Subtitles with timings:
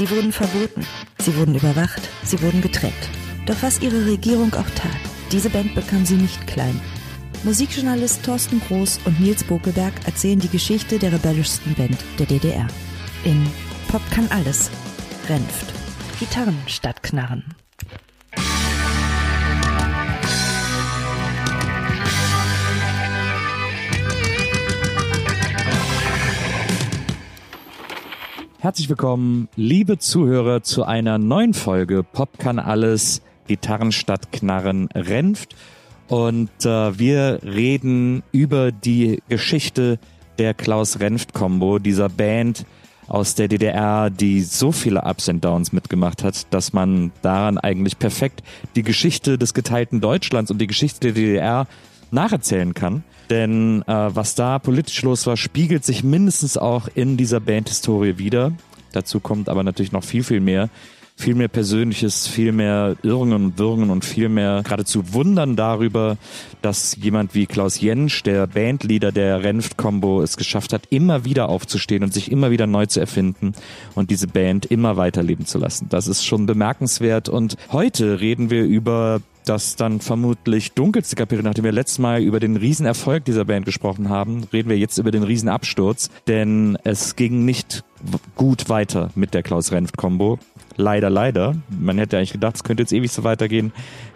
[0.00, 0.86] Sie wurden verboten,
[1.18, 2.94] sie wurden überwacht, sie wurden getrennt.
[3.44, 4.96] Doch was ihre Regierung auch tat,
[5.30, 6.80] diese Band bekam sie nicht klein.
[7.44, 12.66] Musikjournalist Thorsten Groß und Nils Bokelberg erzählen die Geschichte der rebellischsten Band der DDR.
[13.24, 13.46] In
[13.88, 14.70] Pop kann alles.
[15.28, 15.66] Renft.
[16.18, 17.44] Gitarren statt Knarren.
[28.62, 35.56] Herzlich willkommen, liebe Zuhörer, zu einer neuen Folge Pop kann alles, Gitarren statt Knarren Renft.
[36.08, 39.98] Und äh, wir reden über die Geschichte
[40.38, 42.66] der Klaus-Renft-Kombo, dieser Band
[43.08, 47.98] aus der DDR, die so viele Ups and Downs mitgemacht hat, dass man daran eigentlich
[47.98, 48.42] perfekt
[48.76, 51.66] die Geschichte des geteilten Deutschlands und die Geschichte der DDR
[52.12, 53.04] nacherzählen kann.
[53.28, 58.52] Denn äh, was da politisch los war, spiegelt sich mindestens auch in dieser Bandhistorie wieder.
[58.92, 60.68] Dazu kommt aber natürlich noch viel, viel mehr.
[61.20, 66.16] Viel mehr Persönliches, viel mehr Irrungen und Wirrungen und viel mehr geradezu Wundern darüber,
[66.62, 72.02] dass jemand wie Klaus Jensch, der Bandleader der Renft-Kombo, es geschafft hat, immer wieder aufzustehen
[72.02, 73.52] und sich immer wieder neu zu erfinden
[73.94, 75.88] und diese Band immer weiterleben zu lassen.
[75.90, 77.28] Das ist schon bemerkenswert.
[77.28, 82.40] Und heute reden wir über das dann vermutlich dunkelste Kapitel, nachdem wir letztes Mal über
[82.40, 87.44] den Riesenerfolg dieser Band gesprochen haben, reden wir jetzt über den Riesenabsturz, denn es ging
[87.44, 87.84] nicht
[88.36, 90.38] gut weiter mit der Klaus-Renft-Kombo.
[90.80, 91.54] Leider, leider.
[91.68, 93.72] Man hätte eigentlich gedacht, es könnte jetzt ewig so weitergehen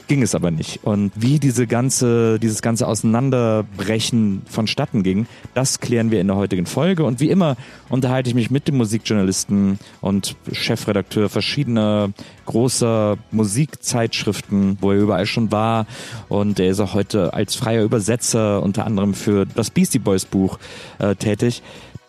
[0.06, 0.80] ging es aber nicht.
[0.84, 6.66] Und wie diese ganze, dieses ganze Auseinanderbrechen vonstatten ging, das klären wir in der heutigen
[6.66, 7.04] Folge.
[7.04, 7.56] Und wie immer
[7.88, 12.10] unterhalte ich mich mit dem Musikjournalisten und Chefredakteur verschiedener
[12.46, 15.86] großer Musikzeitschriften, wo er überall schon war.
[16.28, 20.58] Und er ist auch heute als freier Übersetzer unter anderem für das Beastie Boys Buch
[20.98, 21.62] äh, tätig.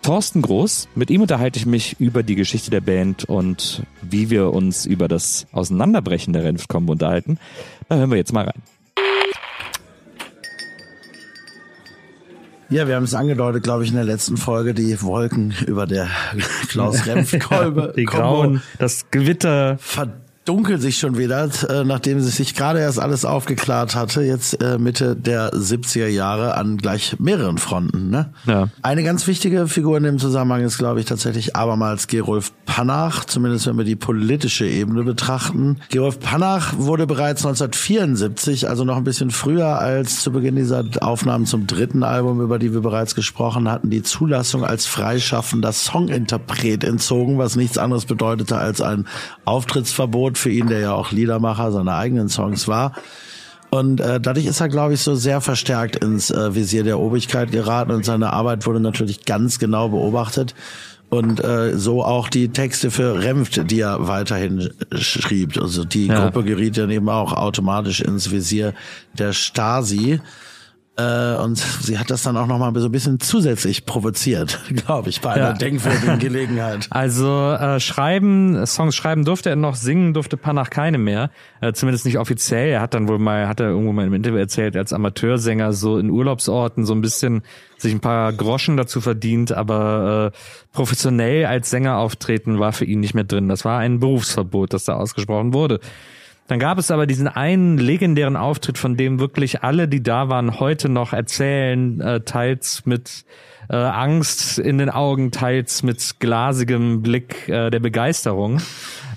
[0.06, 0.88] Thorsten Groß.
[0.94, 5.08] Mit ihm unterhalte ich mich über die Geschichte der Band und wie wir uns über
[5.08, 7.40] das Auseinanderbrechen der Renft-Kombo unterhalten.
[7.90, 8.62] Da hören wir jetzt mal rein.
[12.70, 16.08] Ja, wir haben es angedeutet, glaube ich, in der letzten Folge, die Wolken über der
[16.68, 17.94] Klaus-Renft-Kolbe.
[17.98, 19.80] die Grauen, das Gewitter.
[19.80, 24.62] Verdammt dunkelt sich schon wieder, äh, nachdem es sich gerade erst alles aufgeklärt hatte, jetzt
[24.62, 28.12] äh, Mitte der 70er Jahre an gleich mehreren Fronten.
[28.12, 28.32] Ne?
[28.46, 28.70] Ja.
[28.84, 33.66] Eine ganz wichtige Figur in dem Zusammenhang ist, glaube ich, tatsächlich abermals Gerolf Panach, zumindest
[33.66, 35.78] wenn wir die politische Ebene betrachten.
[35.90, 41.48] Gerolf Panach wurde bereits 1974, also noch ein bisschen früher als zu Beginn dieser Aufnahmen
[41.48, 47.40] zum dritten Album, über die wir bereits gesprochen hatten, die Zulassung als freischaffender Songinterpret entzogen,
[47.40, 49.08] was nichts anderes bedeutete als ein
[49.46, 52.94] Auftrittsverbot Grund für ihn, der ja auch Liedermacher seiner eigenen Songs war.
[53.72, 57.52] Und äh, dadurch ist er, glaube ich, so sehr verstärkt ins äh, Visier der Obrigkeit
[57.52, 60.54] geraten und seine Arbeit wurde natürlich ganz genau beobachtet.
[61.10, 65.58] Und äh, so auch die Texte für Remft, die er weiterhin schrieb.
[65.62, 66.20] Also die ja.
[66.20, 68.74] Gruppe geriet dann eben auch automatisch ins Visier
[69.18, 70.20] der Stasi.
[70.98, 75.20] Äh, und sie hat das dann auch nochmal so ein bisschen zusätzlich provoziert, glaube ich,
[75.20, 75.54] bei einer ja.
[75.54, 76.88] denkwürdigen Gelegenheit.
[76.90, 82.06] Also äh, schreiben, Songs schreiben durfte er noch, singen durfte Panach keine mehr, äh, zumindest
[82.06, 82.70] nicht offiziell.
[82.70, 85.98] Er hat dann wohl mal, hat er irgendwo mal im Interview erzählt, als Amateursänger so
[85.98, 87.44] in Urlaubsorten so ein bisschen
[87.78, 90.38] sich ein paar Groschen dazu verdient, aber äh,
[90.72, 93.50] professionell als Sänger auftreten war für ihn nicht mehr drin.
[93.50, 95.82] Das war ein Berufsverbot, das da ausgesprochen wurde.
[96.48, 100.60] Dann gab es aber diesen einen legendären Auftritt, von dem wirklich alle, die da waren,
[100.60, 103.26] heute noch erzählen, äh, teils mit
[103.70, 108.62] äh, Angst in den Augen, teils mit glasigem Blick äh, der Begeisterung.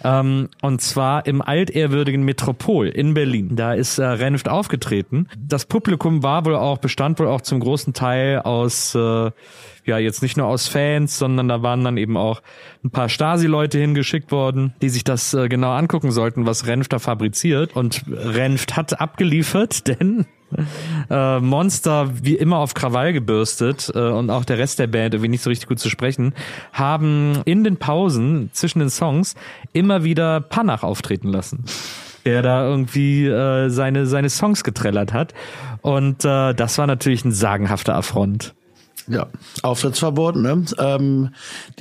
[0.04, 3.56] Ähm, und zwar im altehrwürdigen Metropol in Berlin.
[3.56, 5.28] Da ist äh, Renft aufgetreten.
[5.36, 9.30] Das Publikum war wohl auch, bestand wohl auch zum großen Teil aus äh,
[9.88, 12.42] ja jetzt nicht nur aus Fans, sondern da waren dann eben auch
[12.84, 17.00] ein paar Stasi-Leute hingeschickt worden, die sich das äh, genau angucken sollten, was Renft da
[17.00, 17.74] fabriziert.
[17.74, 20.26] Und Renft hat abgeliefert, denn
[21.10, 25.30] äh, Monster wie immer auf Krawall gebürstet äh, und auch der Rest der Band irgendwie
[25.30, 26.34] nicht so richtig gut zu sprechen,
[26.72, 29.34] haben in den Pausen zwischen den Songs
[29.72, 31.64] immer wieder Panach auftreten lassen
[32.24, 35.32] der da irgendwie äh, seine seine Songs getrellert hat
[35.80, 38.54] und äh, das war natürlich ein sagenhafter Affront.
[39.08, 39.26] Ja,
[39.62, 40.36] Auftrittsverbot.
[40.36, 40.64] Ne?
[40.78, 41.30] Ähm,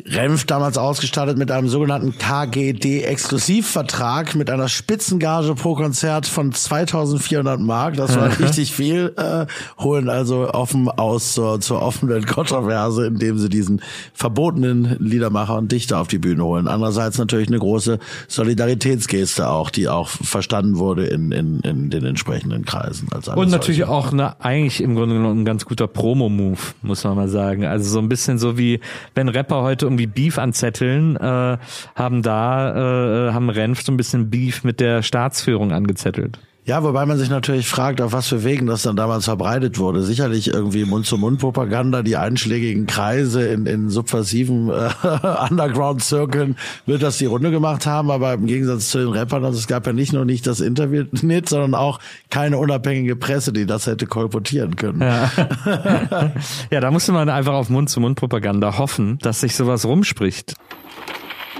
[0.05, 7.97] Renf damals ausgestattet mit einem sogenannten KGD-Exklusivvertrag mit einer Spitzengage pro Konzert von 2400 Mark.
[7.97, 9.13] Das war richtig viel.
[9.17, 9.47] Äh,
[9.77, 13.81] holen also offen aus zur, zur offenen Kontroverse, indem sie diesen
[14.13, 16.69] verbotenen Liedermacher und Dichter auf die Bühne holen.
[16.69, 22.63] Andererseits natürlich eine große Solidaritätsgeste auch, die auch verstanden wurde in, in, in den entsprechenden
[22.63, 23.09] Kreisen.
[23.11, 23.91] Als und natürlich solche.
[23.91, 27.65] auch eine, eigentlich im Grunde genommen ein ganz guter Promo-Move, muss man man mal sagen.
[27.65, 28.79] Also so ein bisschen so wie,
[29.15, 31.57] wenn Rapper heute irgendwie Beef anzetteln, äh,
[31.95, 36.39] haben da, äh, haben Renf so ein bisschen Beef mit der Staatsführung angezettelt.
[36.67, 40.03] Ja, wobei man sich natürlich fragt, auf was für Wegen das dann damals verbreitet wurde.
[40.03, 44.89] Sicherlich irgendwie Mund-zu-Mund-Propaganda, die einschlägigen Kreise in, in subversiven äh,
[45.49, 49.67] Underground-Zirkeln wird das die Runde gemacht haben, aber im Gegensatz zu den Rappern, also es
[49.67, 51.99] gab ja nicht nur nicht das Internet, sondern auch
[52.29, 54.99] keine unabhängige Presse, die das hätte kolportieren können.
[54.99, 55.31] Ja,
[56.69, 60.55] ja da musste man einfach auf Mund-zu-Mund-Propaganda hoffen, dass sich sowas rumspricht.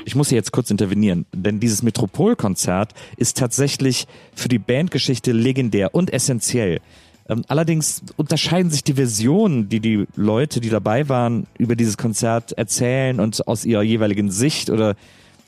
[0.08, 5.94] Ich muss hier jetzt kurz intervenieren, denn dieses Metropolkonzert ist tatsächlich für die Bandgeschichte legendär
[5.94, 6.80] und essentiell.
[7.28, 12.54] Ähm, allerdings unterscheiden sich die Versionen, die die Leute, die dabei waren, über dieses Konzert
[12.54, 14.96] erzählen und aus ihrer jeweiligen Sicht oder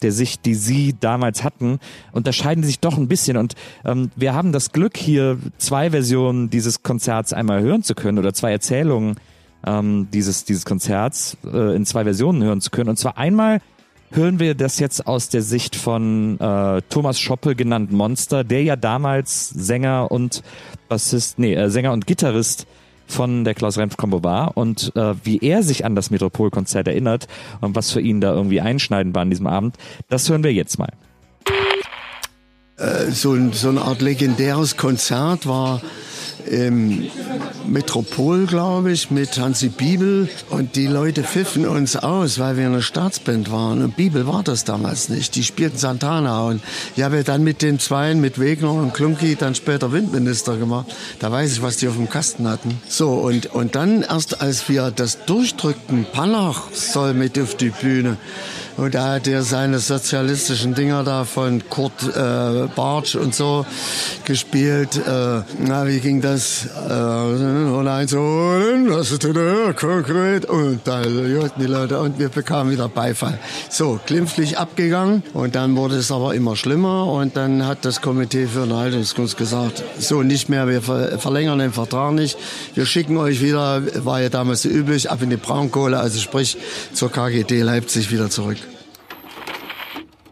[0.02, 1.80] der Sicht, die sie damals hatten,
[2.12, 3.38] unterscheiden sich doch ein bisschen.
[3.38, 8.20] Und ähm, wir haben das Glück, hier zwei Versionen dieses Konzerts einmal hören zu können
[8.20, 9.16] oder zwei Erzählungen
[9.66, 12.90] ähm, dieses, dieses Konzerts äh, in zwei Versionen hören zu können.
[12.90, 13.62] Und zwar einmal
[14.12, 18.76] hören wir das jetzt aus der Sicht von äh, Thomas Schoppe genannt Monster, der ja
[18.76, 20.44] damals Sänger und
[20.88, 22.68] Bassist, nee, äh, Sänger und Gitarrist
[23.08, 27.28] von der Klaus Renf Combo war und äh, wie er sich an das Metropolkonzert erinnert
[27.62, 29.76] und was für ihn da irgendwie einschneidend war an diesem Abend,
[30.10, 30.92] das hören wir jetzt mal.
[32.80, 35.82] Äh, so, so eine Art legendäres Konzert war
[36.46, 37.10] im
[37.68, 40.30] Metropol, glaube ich, mit Hansi Bibel.
[40.50, 43.84] Und die Leute pfiffen uns aus, weil wir eine Staatsband waren.
[43.84, 45.36] Und Bibel war das damals nicht.
[45.36, 46.48] Die spielten Santana.
[46.48, 46.62] Und
[46.96, 50.88] ich habe dann mit den Zweien, mit Wegner und Klunki, dann später Windminister gemacht.
[51.20, 52.82] Da weiß ich, was die auf dem Kasten hatten.
[52.88, 58.18] So, und, und dann erst, als wir das durchdrückten, Panach soll mit auf die Bühne.
[58.80, 63.66] Und da hat er seine sozialistischen Dinger da von Kurt äh, Bartsch und so
[64.24, 64.96] gespielt.
[64.96, 66.66] Äh, na, wie ging das?
[66.88, 70.46] Äh, und eins holen, das ist der konkret.
[70.46, 73.38] Und da hörten die Leute und wir bekamen wieder Beifall.
[73.70, 75.24] So, glimpflich abgegangen.
[75.34, 77.08] Und dann wurde es aber immer schlimmer.
[77.08, 82.14] Und dann hat das Komitee für Haltungskunst gesagt, so nicht mehr, wir verlängern den Vertrag
[82.14, 82.38] nicht.
[82.76, 86.58] Wir schicken euch wieder, war ja damals so üblich, ab in die Braunkohle, also sprich
[86.94, 88.58] zur KGD Leipzig wieder zurück.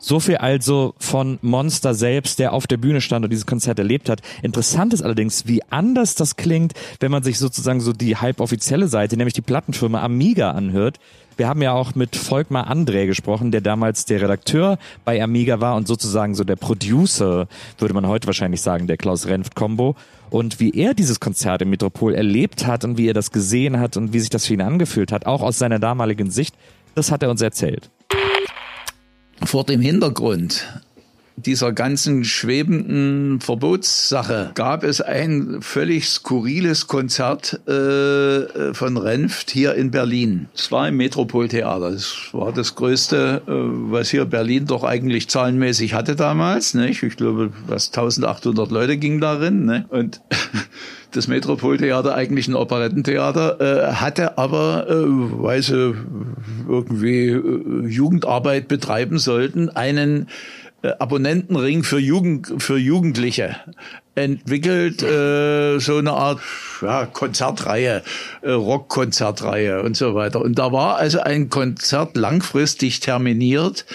[0.08, 4.08] So viel also von Monster selbst, der auf der Bühne stand und dieses Konzert erlebt
[4.08, 4.22] hat.
[4.42, 6.72] Interessant ist allerdings, wie anders das klingt,
[7.02, 11.02] wenn man sich sozusagen so die halboffizielle Seite, nämlich die Plattenfirma Amiga anhört.
[11.36, 15.76] Wir haben ja auch mit Volkmar André gesprochen, der damals der Redakteur bei Amiga war
[15.76, 19.98] und sozusagen so der Producer, würde man heute wahrscheinlich sagen, der Klaus Renft Combo.
[20.30, 23.98] Und wie er dieses Konzert im Metropol erlebt hat und wie er das gesehen hat
[23.98, 26.56] und wie sich das für ihn angefühlt hat, auch aus seiner damaligen Sicht,
[26.96, 27.90] das hat er uns erzählt
[29.44, 30.66] vor dem Hintergrund
[31.38, 39.92] dieser ganzen schwebenden Verbotssache gab es ein völlig skurriles Konzert äh, von Renft hier in
[39.92, 40.48] Berlin.
[40.56, 41.92] Es war im Metropoltheater.
[41.92, 46.74] Das war das größte, äh, was hier Berlin doch eigentlich zahlenmäßig hatte damals.
[46.74, 47.04] Nicht?
[47.04, 49.66] Ich glaube, was 1800 Leute ging darin.
[49.66, 49.86] Ne?
[49.90, 50.22] Und
[51.12, 55.96] das Metropoltheater eigentlich ein Operettentheater, äh, hatte aber, äh, weil sie
[56.68, 60.28] irgendwie äh, Jugendarbeit betreiben sollten, einen
[60.82, 63.56] äh, Abonnentenring für Jugend für Jugendliche
[64.18, 66.40] entwickelt, äh, so eine Art
[66.82, 68.04] ja, Konzertreihe,
[68.42, 70.42] äh, Rockkonzertreihe und so weiter.
[70.42, 73.86] Und da war also ein Konzert langfristig terminiert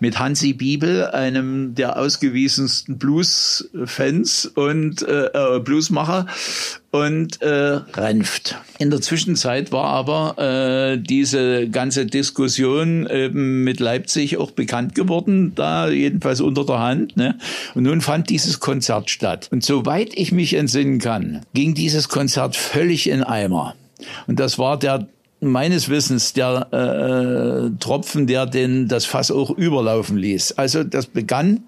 [0.00, 6.26] mit Hansi Bibel, einem der ausgewiesensten Blues-Fans und äh, äh, Bluesmacher
[6.90, 8.56] und äh, Renft.
[8.78, 15.52] In der Zwischenzeit war aber äh, diese ganze Diskussion eben mit Leipzig auch bekannt geworden,
[15.54, 17.16] da jedenfalls unter der Hand.
[17.16, 17.38] Ne?
[17.74, 19.48] Und nun fand dieses Konzert statt.
[19.50, 23.74] Und soweit ich mich entsinnen kann, ging dieses Konzert völlig in Eimer.
[24.26, 25.06] Und das war der
[25.40, 30.52] meines Wissens der äh, Tropfen, der den das Fass auch überlaufen ließ.
[30.52, 31.64] Also das begann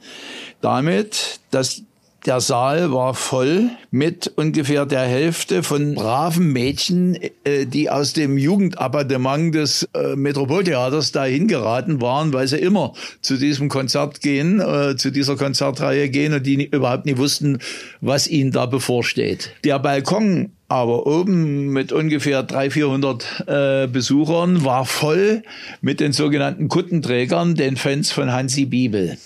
[0.63, 1.83] damit, dass
[2.27, 8.37] der Saal war voll mit ungefähr der Hälfte von braven Mädchen, äh, die aus dem
[8.37, 14.97] Jugendappartement des äh, Metropoltheaters dahin geraten waren, weil sie immer zu diesem Konzert gehen, äh,
[14.97, 17.59] zu dieser Konzertreihe gehen und die überhaupt nicht wussten,
[18.01, 19.53] was ihnen da bevorsteht.
[19.65, 25.43] Der Balkon aber oben mit ungefähr 300, 400 äh, Besuchern war voll
[25.81, 29.19] mit den sogenannten Kuttenträgern, den Fans von Hansi Bibel.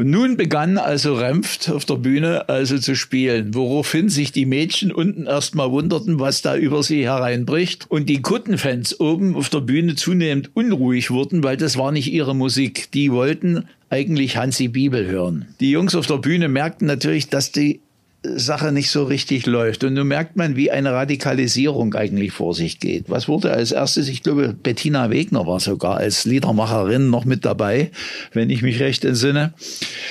[0.00, 4.92] Und nun begann also Remft auf der Bühne also zu spielen, woraufhin sich die Mädchen
[4.92, 9.96] unten erstmal wunderten, was da über sie hereinbricht und die Kuttenfans oben auf der Bühne
[9.96, 12.90] zunehmend unruhig wurden, weil das war nicht ihre Musik.
[12.92, 15.48] Die wollten eigentlich Hansi Bibel hören.
[15.60, 17.82] Die Jungs auf der Bühne merkten natürlich, dass die
[18.22, 19.82] Sache nicht so richtig läuft.
[19.82, 23.08] Und nun merkt man, wie eine Radikalisierung eigentlich vor sich geht.
[23.08, 24.08] Was wurde als erstes?
[24.08, 27.90] Ich glaube, Bettina Wegner war sogar als Liedermacherin noch mit dabei,
[28.32, 29.54] wenn ich mich recht entsinne.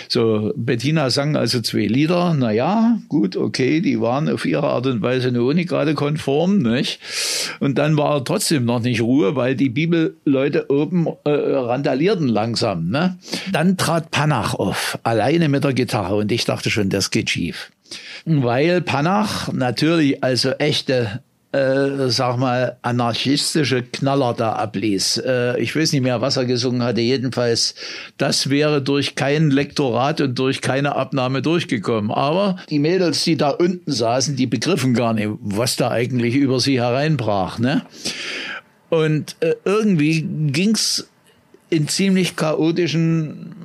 [0.08, 2.36] So, Bettina sang also zwei Lieder.
[2.38, 6.58] Na ja, gut, okay, die waren auf ihre Art und Weise nur nicht gerade konform,
[6.58, 7.00] nicht?
[7.60, 13.20] Und dann war trotzdem noch nicht Ruhe, weil die Bibelleute oben äh, randalierten langsam, ne?
[13.51, 17.70] Dann trat Panach auf, alleine mit der Gitarre und ich dachte schon, das geht schief
[18.25, 25.24] weil Panach natürlich also echte äh, sag mal, anarchistische Knaller da abließ.
[25.25, 27.01] Äh, ich weiß nicht mehr, was er gesungen hatte.
[27.01, 27.74] Jedenfalls,
[28.17, 32.12] das wäre durch kein Lektorat und durch keine Abnahme durchgekommen.
[32.12, 36.60] Aber die Mädels, die da unten saßen, die begriffen gar nicht, was da eigentlich über
[36.60, 37.58] sie hereinbrach.
[37.58, 37.81] Ne?
[38.89, 41.10] Und äh, irgendwie ging's
[41.72, 43.55] in ziemlich chaotischen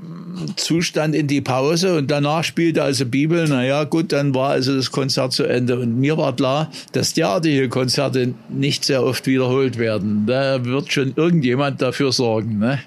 [0.56, 3.46] Zustand in die Pause und danach spielte also Bibel.
[3.48, 5.78] Naja, gut, dann war also das Konzert zu Ende.
[5.78, 10.26] Und mir war klar, dass derartige Konzerte nicht sehr oft wiederholt werden.
[10.26, 12.58] Da wird schon irgendjemand dafür sorgen.
[12.58, 12.80] Ne?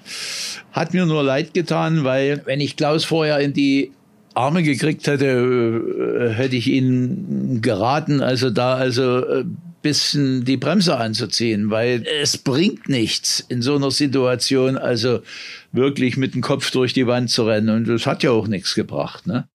[0.72, 3.92] Hat mir nur leid getan, weil wenn ich Klaus vorher in die
[4.34, 9.44] Arme gekriegt hätte, äh, hätte ich ihn geraten, also da also äh,
[9.82, 15.20] bisschen die Bremse anzuziehen, weil es bringt nichts in so einer Situation, also
[15.72, 17.68] wirklich mit dem Kopf durch die Wand zu rennen.
[17.68, 19.48] Und das hat ja auch nichts gebracht, ne?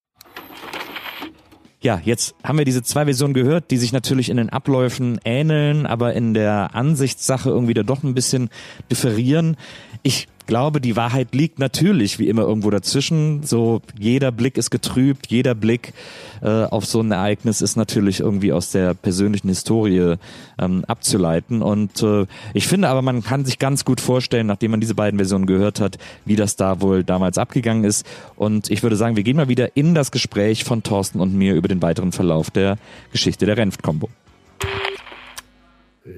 [1.82, 5.86] Ja, jetzt haben wir diese zwei Versionen gehört, die sich natürlich in den Abläufen ähneln,
[5.86, 8.50] aber in der Ansichtssache irgendwie da doch ein bisschen
[8.90, 9.58] differieren.
[10.02, 13.44] Ich glaube, die Wahrheit liegt natürlich wie immer irgendwo dazwischen.
[13.44, 15.94] So jeder Blick ist getrübt, jeder Blick
[16.42, 20.16] äh, auf so ein Ereignis ist natürlich irgendwie aus der persönlichen Historie
[20.60, 21.62] ähm, abzuleiten.
[21.62, 25.20] Und äh, ich finde aber, man kann sich ganz gut vorstellen, nachdem man diese beiden
[25.20, 28.06] Versionen gehört hat, wie das da wohl damals abgegangen ist.
[28.36, 31.56] Und ich würde sagen, wir gehen mal wieder in das Gespräch von Thorsten und mir
[31.56, 32.78] über den weiteren Verlauf der
[33.12, 34.10] Geschichte der Renft-Kombo.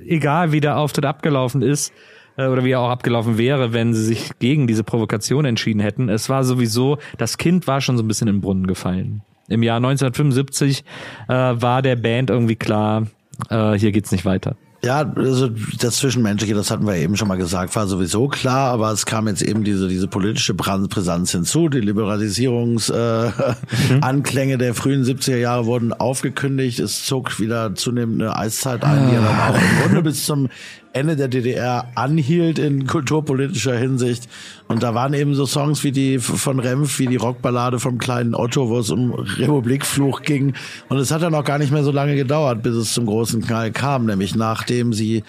[0.08, 1.94] Egal, wie der Auftritt abgelaufen ist,
[2.38, 6.10] oder wie er auch abgelaufen wäre, wenn sie sich gegen diese Provokation entschieden hätten.
[6.10, 9.22] Es war sowieso, das Kind war schon so ein bisschen den Brunnen gefallen.
[9.48, 10.84] Im Jahr 1975
[11.28, 13.08] äh, war der Band irgendwie klar,
[13.50, 14.56] äh, hier geht's nicht weiter.
[14.86, 15.50] Ja, also
[15.80, 19.28] das Zwischenmenschliche, das hatten wir eben schon mal gesagt, war sowieso klar, aber es kam
[19.28, 21.70] jetzt eben diese diese politische Brisanz hinzu.
[21.70, 24.60] Die Liberalisierungsanklänge äh, mhm.
[24.60, 26.80] der frühen 70er Jahre wurden aufgekündigt.
[26.80, 30.50] Es zog wieder zunehmend eine Eiszeit ein, die dann auch im Grunde bis zum
[30.96, 34.30] Ende der DDR anhielt in kulturpolitischer Hinsicht.
[34.70, 38.34] Und da waren eben so Songs wie die von Remf, wie die Rockballade vom kleinen
[38.34, 40.54] Otto, wo es um Republikfluch ging.
[40.88, 43.42] Und es hat dann auch gar nicht mehr so lange gedauert, bis es zum großen
[43.42, 45.24] Knall kam, nämlich nachdem sie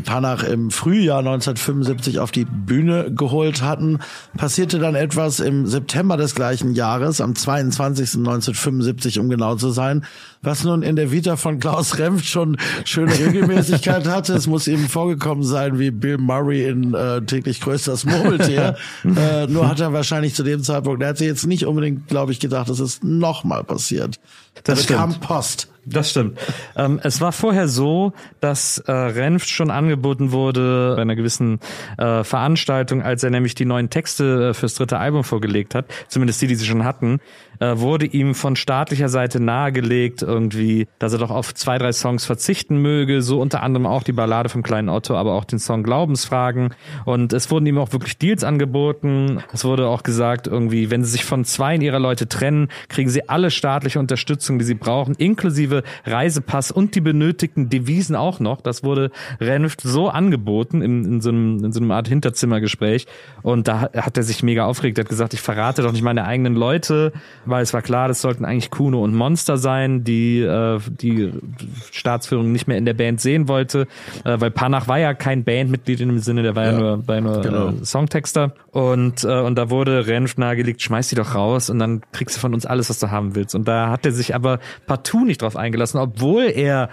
[0.00, 3.98] Panach im Frühjahr 1975 auf die Bühne geholt hatten,
[4.36, 8.16] passierte dann etwas im September des gleichen Jahres, am 22.
[8.16, 10.04] 1975, um genau zu sein,
[10.42, 14.34] was nun in der Vita von Klaus Remft schon schöne Regelmäßigkeit hatte.
[14.34, 18.76] Es muss eben vorgekommen sein wie Bill Murray in äh, täglich größtes Murmeltier.
[19.04, 22.32] äh, nur hat er wahrscheinlich zu dem Zeitpunkt, er hat sich jetzt nicht unbedingt, glaube
[22.32, 24.18] ich, gedacht, dass es nochmal passiert.
[24.64, 25.71] Das da kam Post.
[25.84, 26.38] Das stimmt.
[26.76, 31.58] Ähm, es war vorher so, dass äh, Renft schon angeboten wurde bei einer gewissen
[31.98, 36.40] äh, Veranstaltung, als er nämlich die neuen Texte äh, fürs dritte Album vorgelegt hat, zumindest
[36.40, 37.20] die, die sie schon hatten,
[37.60, 42.24] äh, wurde ihm von staatlicher Seite nahegelegt, irgendwie, dass er doch auf zwei, drei Songs
[42.24, 45.82] verzichten möge, so unter anderem auch die Ballade vom kleinen Otto, aber auch den Song
[45.82, 46.74] Glaubensfragen.
[47.04, 49.42] Und es wurden ihm auch wirklich Deals angeboten.
[49.52, 53.28] Es wurde auch gesagt, irgendwie, wenn sie sich von zwei ihrer Leute trennen, kriegen sie
[53.28, 58.60] alle staatliche Unterstützung, die sie brauchen, inklusive Reisepass und die benötigten Devisen auch noch.
[58.60, 63.06] Das wurde Renft so angeboten in, in, so, einem, in so einem Art Hinterzimmergespräch.
[63.42, 66.54] Und da hat er sich mega aufgeregt, hat gesagt, ich verrate doch nicht meine eigenen
[66.54, 67.12] Leute,
[67.44, 71.32] weil es war klar, das sollten eigentlich Kuno und Monster sein, die äh, die
[71.90, 73.86] Staatsführung nicht mehr in der Band sehen wollte,
[74.24, 77.08] äh, weil Panach war ja kein Bandmitglied in dem Sinne, der war ja, ja nur,
[77.08, 77.68] war nur genau.
[77.68, 82.02] äh, Songtexter und äh, und da wurde Renf nahegelegt, schmeiß die doch raus und dann
[82.12, 83.54] kriegst du von uns alles, was du haben willst.
[83.54, 86.88] Und da hat er sich aber partout nicht drauf eingelassen, obwohl er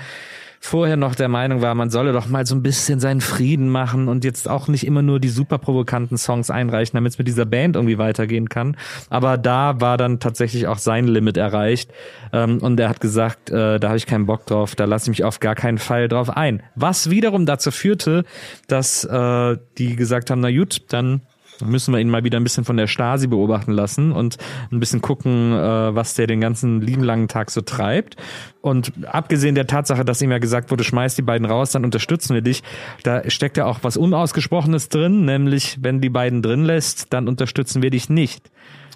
[0.59, 4.07] vorher noch der Meinung war, man solle doch mal so ein bisschen seinen Frieden machen
[4.07, 7.45] und jetzt auch nicht immer nur die super provokanten Songs einreichen, damit es mit dieser
[7.45, 8.75] Band irgendwie weitergehen kann.
[9.09, 11.91] Aber da war dann tatsächlich auch sein Limit erreicht
[12.33, 15.19] ähm, und er hat gesagt, äh, da habe ich keinen Bock drauf, da lasse ich
[15.19, 16.61] mich auf gar keinen Fall drauf ein.
[16.75, 18.25] Was wiederum dazu führte,
[18.67, 21.21] dass äh, die gesagt haben, na gut, dann
[21.63, 24.37] müssen wir ihn mal wieder ein bisschen von der Stasi beobachten lassen und
[24.71, 28.15] ein bisschen gucken, äh, was der den ganzen lieben langen Tag so treibt.
[28.61, 32.33] Und abgesehen der Tatsache, dass ihm ja gesagt wurde, schmeiß die beiden raus, dann unterstützen
[32.33, 32.63] wir dich,
[33.03, 37.81] da steckt ja auch was Unausgesprochenes drin, nämlich wenn die beiden drin lässt, dann unterstützen
[37.81, 38.49] wir dich nicht.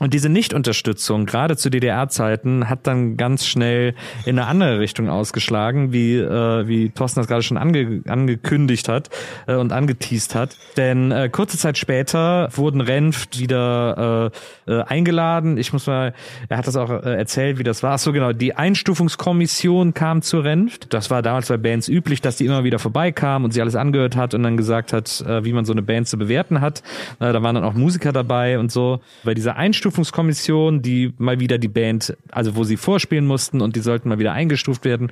[0.03, 3.95] Und diese Nichtunterstützung, gerade zu DDR-Zeiten, hat dann ganz schnell
[4.25, 9.09] in eine andere Richtung ausgeschlagen, wie, äh, wie Thorsten das gerade schon ange angekündigt hat
[9.47, 10.57] äh, und angeteased hat.
[10.75, 14.31] Denn äh, kurze Zeit später wurden Renft wieder
[14.67, 15.57] äh, äh, eingeladen.
[15.57, 16.13] Ich muss mal,
[16.49, 17.93] er hat das auch äh, erzählt, wie das war.
[17.93, 20.93] Ach so genau, die Einstufungskommission kam zu Renft.
[20.93, 24.17] Das war damals bei Bands üblich, dass die immer wieder vorbeikam und sie alles angehört
[24.17, 26.83] hat und dann gesagt hat, äh, wie man so eine Band zu bewerten hat.
[27.21, 28.99] Äh, da waren dann auch Musiker dabei und so.
[29.23, 33.75] Bei dieser Einstufung Einstufungskommission, die mal wieder die Band, also wo sie vorspielen mussten und
[33.75, 35.11] die sollten mal wieder eingestuft werden.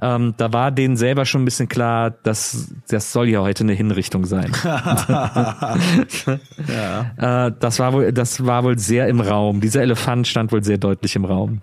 [0.00, 3.72] Ähm, da war denen selber schon ein bisschen klar, dass das soll ja heute eine
[3.72, 4.52] Hinrichtung sein.
[4.64, 5.76] ja.
[7.48, 9.60] äh, das war wohl, das war wohl sehr im Raum.
[9.60, 11.62] Dieser Elefant stand wohl sehr deutlich im Raum.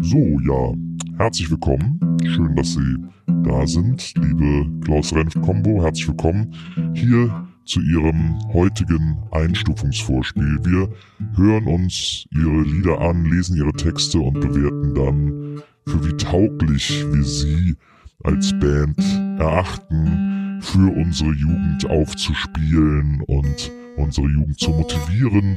[0.00, 0.74] So, ja,
[1.18, 2.00] herzlich willkommen.
[2.24, 2.96] Schön, dass Sie
[3.44, 5.82] da sind, liebe Klaus Renft Combo.
[5.82, 6.54] Herzlich willkommen
[6.94, 10.58] hier zu ihrem heutigen Einstufungsvorspiel.
[10.64, 10.88] Wir
[11.36, 17.22] hören uns ihre Lieder an, lesen ihre Texte und bewerten dann, für wie tauglich wir
[17.22, 17.76] sie
[18.24, 18.98] als Band
[19.38, 25.56] erachten, für unsere Jugend aufzuspielen und unsere Jugend zu motivieren,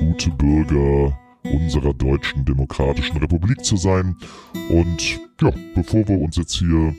[0.00, 4.16] gute Bürger unserer deutschen demokratischen Republik zu sein.
[4.70, 6.94] Und ja, bevor wir uns jetzt hier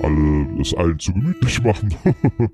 [0.00, 1.92] alle es allen zu gemütlich machen,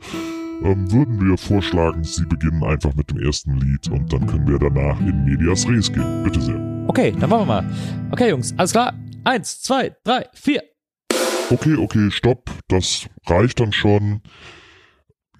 [0.62, 4.58] ähm, würden wir vorschlagen, Sie beginnen einfach mit dem ersten Lied und dann können wir
[4.58, 6.22] danach in Medias Res gehen.
[6.24, 6.84] Bitte sehr.
[6.88, 7.64] Okay, dann machen wir mal.
[8.10, 8.94] Okay, Jungs, alles klar.
[9.24, 10.62] Eins, zwei, drei, vier.
[11.50, 12.50] Okay, okay, stopp.
[12.68, 14.20] Das reicht dann schon.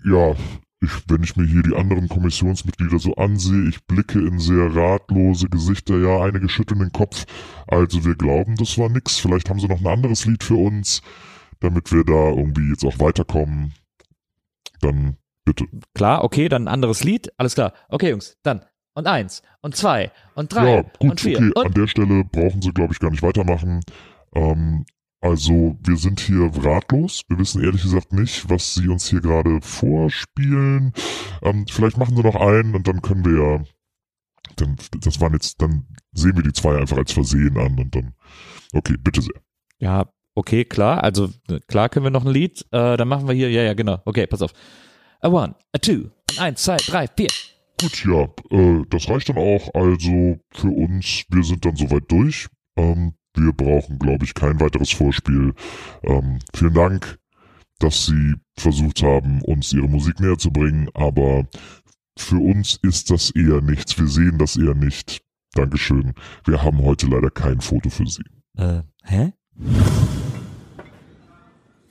[0.05, 0.35] Ja,
[0.81, 5.49] ich, wenn ich mir hier die anderen Kommissionsmitglieder so ansehe, ich blicke in sehr ratlose
[5.49, 7.25] Gesichter, ja, einige schütteln den Kopf.
[7.67, 9.19] Also wir glauben, das war nix.
[9.19, 11.01] Vielleicht haben sie noch ein anderes Lied für uns,
[11.61, 13.73] damit wir da irgendwie jetzt auch weiterkommen.
[14.81, 15.67] Dann bitte.
[15.95, 17.33] Klar, okay, dann ein anderes Lied.
[17.39, 17.73] Alles klar.
[17.89, 18.65] Okay, Jungs, dann.
[18.95, 21.37] Und eins, und zwei, und drei, ja, gut, und vier.
[21.37, 23.83] Okay, und an der Stelle brauchen sie, glaube ich, gar nicht weitermachen.
[24.35, 24.87] Ähm,
[25.21, 27.23] also, wir sind hier ratlos.
[27.29, 30.95] Wir wissen ehrlich gesagt nicht, was sie uns hier gerade vorspielen.
[31.43, 33.65] Ähm, vielleicht machen sie noch einen und dann können wir ja,
[34.57, 38.15] dann, das waren jetzt, dann sehen wir die zwei einfach als Versehen an und dann,
[38.73, 39.41] okay, bitte sehr.
[39.79, 41.03] Ja, Okay, klar.
[41.03, 41.31] Also
[41.67, 42.61] klar können wir noch ein Lied.
[42.71, 44.03] Äh, dann machen wir hier, ja, ja, genau.
[44.05, 44.53] Okay, pass auf.
[45.21, 47.29] A one, a two, eins, zwei, drei, vier.
[47.81, 49.75] Gut, ja, äh, das reicht dann auch.
[49.75, 52.49] Also für uns, wir sind dann soweit durch.
[52.77, 55.55] Ähm, wir brauchen, glaube ich, kein weiteres Vorspiel.
[56.03, 57.19] Ähm, vielen Dank,
[57.79, 61.47] dass Sie versucht haben, uns Ihre Musik näher zu bringen, aber
[62.19, 63.99] für uns ist das eher nichts.
[63.99, 65.23] Wir sehen das eher nicht.
[65.55, 66.13] Dankeschön.
[66.45, 68.25] Wir haben heute leider kein Foto für Sie.
[68.59, 69.33] Äh, hä?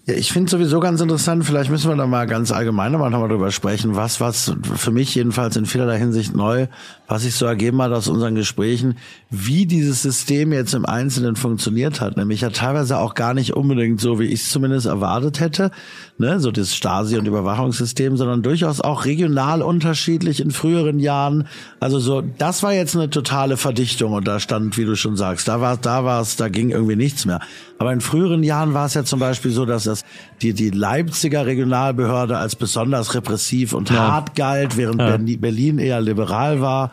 [0.08, 3.50] Ja, ich finde sowieso ganz interessant, vielleicht müssen wir da mal ganz allgemein nochmal drüber
[3.50, 6.68] sprechen, was, was für mich jedenfalls in vielerlei Hinsicht neu,
[7.08, 9.00] was sich so ergeben hat aus unseren Gesprächen,
[9.32, 12.18] wie dieses System jetzt im Einzelnen funktioniert hat.
[12.18, 15.72] Nämlich ja teilweise auch gar nicht unbedingt so, wie ich es zumindest erwartet hätte,
[16.17, 21.47] ne, so das Stasi- und Überwachungssystem, sondern durchaus auch regional unterschiedlich in früheren Jahren.
[21.80, 25.47] Also so, das war jetzt eine totale Verdichtung und da stand, wie du schon sagst,
[25.47, 27.39] da war, da war es, da ging irgendwie nichts mehr.
[27.78, 30.04] Aber in früheren Jahren war es ja zum Beispiel so, dass das
[30.41, 33.97] die, die Leipziger Regionalbehörde als besonders repressiv und ja.
[33.97, 35.17] hart galt, während ja.
[35.17, 36.91] Berlin eher liberal war.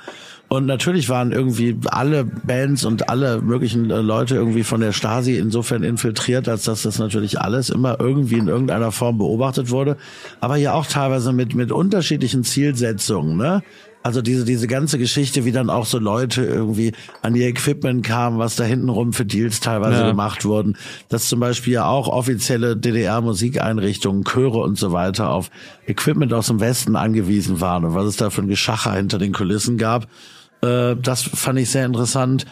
[0.52, 5.38] Und natürlich waren irgendwie alle Bands und alle möglichen äh, Leute irgendwie von der Stasi
[5.38, 9.96] insofern infiltriert, als dass das natürlich alles immer irgendwie in irgendeiner Form beobachtet wurde.
[10.40, 13.62] Aber ja auch teilweise mit, mit unterschiedlichen Zielsetzungen, ne?
[14.02, 18.38] Also diese, diese ganze Geschichte, wie dann auch so Leute irgendwie an ihr Equipment kamen,
[18.38, 20.08] was da hintenrum für Deals teilweise ja.
[20.10, 20.76] gemacht wurden.
[21.08, 25.50] Dass zum Beispiel ja auch offizielle DDR-Musikeinrichtungen, Chöre und so weiter auf
[25.86, 29.32] Equipment aus dem Westen angewiesen waren und was es da für ein Geschacher hinter den
[29.32, 30.08] Kulissen gab.
[30.62, 32.46] Äh, das fand ich sehr interessant.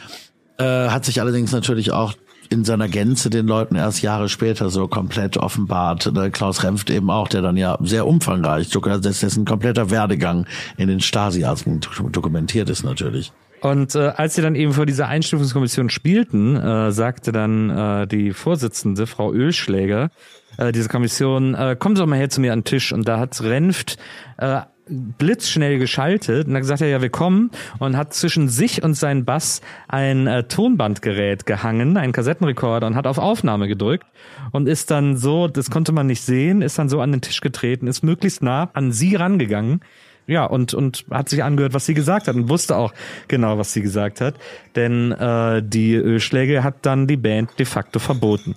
[0.58, 2.14] Äh, hat sich allerdings natürlich auch
[2.50, 6.14] in seiner Gänze den Leuten erst Jahre später so komplett offenbart.
[6.14, 10.46] Der Klaus Remft eben auch, der dann ja sehr umfangreich, dessen kompletter Werdegang
[10.76, 13.32] in den Stasi-Akten dokumentiert ist natürlich.
[13.60, 18.32] Und äh, als sie dann eben vor dieser Einstufungskommission spielten, äh, sagte dann äh, die
[18.32, 20.10] Vorsitzende, Frau Ölschläger,
[20.56, 22.92] äh, diese Kommission, äh, kommen Sie doch mal her zu mir an den Tisch.
[22.92, 23.98] Und da hat Renft
[24.38, 28.94] äh, blitzschnell geschaltet und dann gesagt, ja, ja, wir kommen und hat zwischen sich und
[28.94, 34.06] seinen Bass ein äh, Tonbandgerät gehangen, einen Kassettenrekorder und hat auf Aufnahme gedrückt
[34.52, 37.40] und ist dann so, das konnte man nicht sehen, ist dann so an den Tisch
[37.40, 39.80] getreten, ist möglichst nah an sie rangegangen.
[40.26, 42.92] Ja, und, und hat sich angehört, was sie gesagt hat und wusste auch
[43.26, 44.36] genau, was sie gesagt hat.
[44.76, 48.54] Denn äh, die Ölschläge hat dann die Band de facto verboten.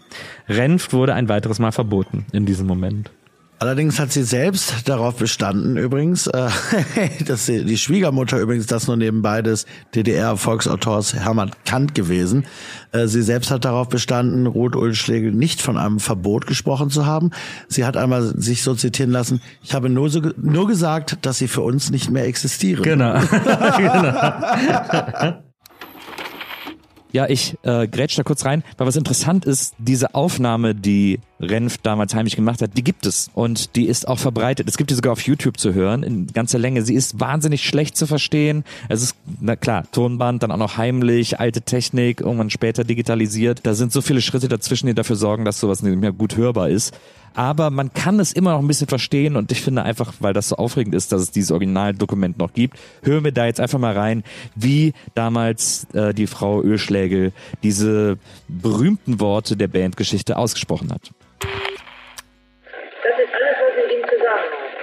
[0.48, 3.12] Renft wurde ein weiteres Mal verboten in diesem Moment.
[3.63, 6.49] Allerdings hat sie selbst darauf bestanden, übrigens, äh,
[7.26, 12.43] dass sie, die Schwiegermutter übrigens das nur nebenbei des DDR-Volksautors Hermann Kant gewesen.
[12.91, 17.32] Äh, sie selbst hat darauf bestanden, Ruth Ulschlegel nicht von einem Verbot gesprochen zu haben.
[17.69, 21.47] Sie hat einmal sich so zitieren lassen, ich habe nur, so, nur gesagt, dass sie
[21.47, 22.84] für uns nicht mehr existieren.
[22.84, 23.13] Genau.
[23.78, 24.13] genau.
[27.13, 31.78] Ja, ich äh, grätsch da kurz rein, weil was interessant ist, diese Aufnahme, die Renf
[31.80, 34.67] damals heimlich gemacht hat, die gibt es und die ist auch verbreitet.
[34.69, 36.84] Es gibt die sogar auf YouTube zu hören in ganzer Länge.
[36.84, 38.63] Sie ist wahnsinnig schlecht zu verstehen.
[38.89, 43.62] Es ist, na klar, Tonband, dann auch noch heimlich, alte Technik, irgendwann später digitalisiert.
[43.63, 46.69] Da sind so viele Schritte dazwischen, die dafür sorgen, dass sowas nicht mehr gut hörbar
[46.69, 46.93] ist
[47.34, 50.50] aber man kann es immer noch ein bisschen verstehen und ich finde einfach, weil das
[50.50, 53.98] so aufregend ist, dass es dieses Originaldokument noch gibt, hören wir da jetzt einfach mal
[53.98, 54.24] rein,
[54.56, 58.17] wie damals äh, die Frau Ölschlägel diese
[58.48, 61.12] berühmten Worte der Bandgeschichte ausgesprochen hat.
[63.03, 64.73] Das ist alles, was ich Ihnen zu sagen habe.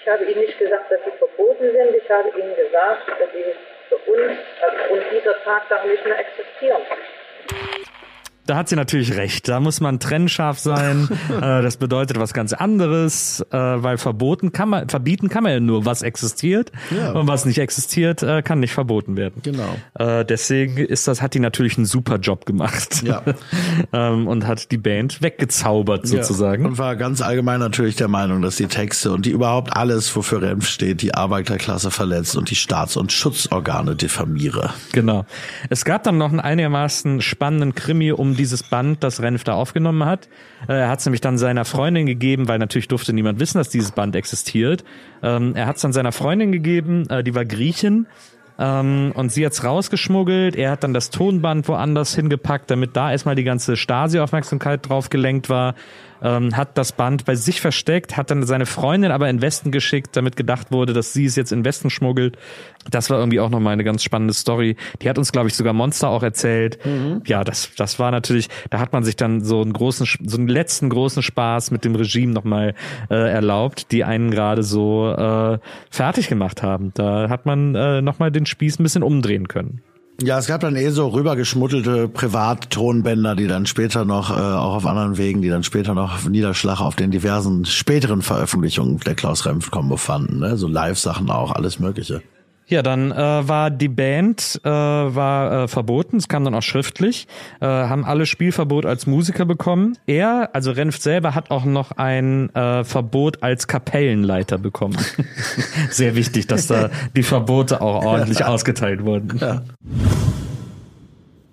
[0.00, 1.94] Ich habe Ihnen nicht gesagt, dass Sie verboten sind.
[1.96, 3.44] Ich habe Ihnen gesagt, dass Sie
[3.88, 6.82] für uns aufgrund dieser Tatsache nicht mehr existieren
[8.46, 9.48] da hat sie natürlich recht.
[9.48, 11.08] Da muss man trennscharf sein.
[11.30, 15.60] äh, das bedeutet was ganz anderes, äh, weil verboten kann man, verbieten kann man ja
[15.60, 16.72] nur, was existiert.
[16.96, 17.12] Ja.
[17.12, 19.42] Und was nicht existiert, äh, kann nicht verboten werden.
[19.42, 19.76] Genau.
[19.98, 23.02] Deswegen ist das, hat die natürlich einen super Job gemacht.
[23.02, 23.22] Ja.
[23.92, 26.64] ähm, und hat die Band weggezaubert sozusagen.
[26.64, 26.68] Ja.
[26.68, 30.42] Und war ganz allgemein natürlich der Meinung, dass die Texte und die überhaupt alles, wofür
[30.42, 34.70] Renf steht, die Arbeiterklasse verletzt und die Staats- und Schutzorgane diffamiere.
[34.92, 35.26] Genau.
[35.70, 40.04] Es gab dann noch einen einigermaßen spannenden Krimi um dieses Band, das Renf da aufgenommen
[40.04, 40.28] hat.
[40.68, 43.68] Äh, er hat es nämlich dann seiner Freundin gegeben, weil natürlich durfte niemand wissen, dass
[43.68, 44.84] dieses Band existiert.
[45.22, 48.06] Ähm, er hat es dann seiner Freundin gegeben, äh, die war Griechin.
[48.56, 50.54] Ähm, und sie hat's rausgeschmuggelt.
[50.54, 55.48] Er hat dann das Tonband woanders hingepackt, damit da erstmal die ganze Stasi-Aufmerksamkeit drauf gelenkt
[55.48, 55.74] war
[56.24, 60.16] ähm, hat das Band bei sich versteckt, hat dann seine Freundin aber in Westen geschickt,
[60.16, 62.36] damit gedacht wurde, dass sie es jetzt in Westen schmuggelt.
[62.90, 64.76] Das war irgendwie auch nochmal eine ganz spannende Story.
[65.02, 66.84] Die hat uns, glaube ich, sogar Monster auch erzählt.
[66.84, 67.22] Mhm.
[67.26, 70.48] Ja, das, das war natürlich, da hat man sich dann so einen großen, so einen
[70.48, 72.74] letzten großen Spaß mit dem Regime nochmal
[73.10, 75.58] äh, erlaubt, die einen gerade so äh,
[75.90, 76.92] fertig gemacht haben.
[76.94, 79.82] Da hat man äh, nochmal den Spieß ein bisschen umdrehen können.
[80.22, 84.86] Ja, es gab dann eh so rübergeschmuddelte Privattonbänder, die dann später noch, äh, auch auf
[84.86, 89.72] anderen Wegen, die dann später noch Niederschlag auf den diversen späteren Veröffentlichungen der Klaus Remf
[89.72, 90.56] Combo fanden, ne?
[90.56, 92.22] so Live-Sachen auch, alles mögliche.
[92.66, 97.26] Ja, dann äh, war die Band äh, war äh, verboten, es kam dann auch schriftlich,
[97.60, 99.98] äh, haben alle Spielverbot als Musiker bekommen.
[100.06, 104.96] Er, also Renft selber, hat auch noch ein äh, Verbot als Kapellenleiter bekommen.
[105.90, 108.46] Sehr wichtig, dass da die Verbote auch ordentlich ja.
[108.46, 109.38] ausgeteilt wurden.
[109.38, 109.62] Ja.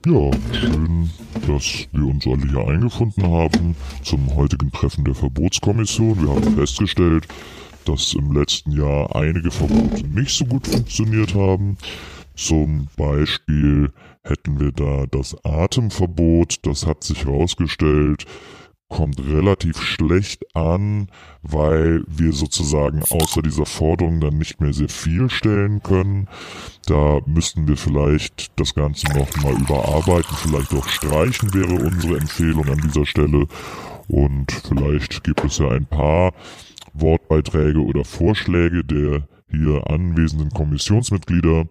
[0.03, 1.11] Ja, schön,
[1.45, 6.23] dass wir uns alle hier eingefunden haben zum heutigen Treffen der Verbotskommission.
[6.23, 7.27] Wir haben festgestellt,
[7.85, 11.77] dass im letzten Jahr einige Verbote nicht so gut funktioniert haben.
[12.35, 13.91] Zum Beispiel
[14.23, 18.25] hätten wir da das Atemverbot, das hat sich herausgestellt,
[18.91, 21.07] kommt relativ schlecht an,
[21.41, 26.27] weil wir sozusagen außer dieser Forderung dann nicht mehr sehr viel stellen können.
[26.85, 32.81] Da müssten wir vielleicht das Ganze nochmal überarbeiten, vielleicht auch streichen wäre unsere Empfehlung an
[32.83, 33.47] dieser Stelle.
[34.09, 36.33] Und vielleicht gibt es ja ein paar
[36.93, 41.67] Wortbeiträge oder Vorschläge der hier anwesenden Kommissionsmitglieder,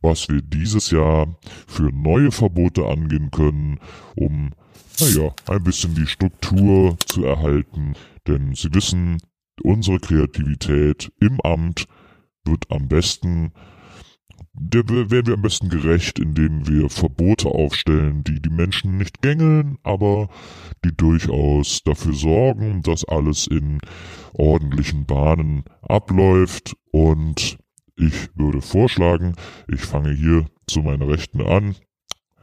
[0.00, 3.80] was wir dieses Jahr für neue Verbote angehen können,
[4.14, 4.52] um,
[5.00, 7.94] naja, ein bisschen die Struktur zu erhalten.
[8.26, 9.18] Denn Sie wissen,
[9.62, 11.86] unsere Kreativität im Amt
[12.44, 13.52] wird am besten
[14.56, 19.78] der werden wir am besten gerecht, indem wir Verbote aufstellen, die die Menschen nicht gängeln,
[19.82, 20.28] aber
[20.84, 23.80] die durchaus dafür sorgen, dass alles in
[24.32, 26.76] ordentlichen Bahnen abläuft.
[26.92, 27.58] Und
[27.96, 29.34] ich würde vorschlagen,
[29.68, 31.74] ich fange hier zu meiner Rechten an.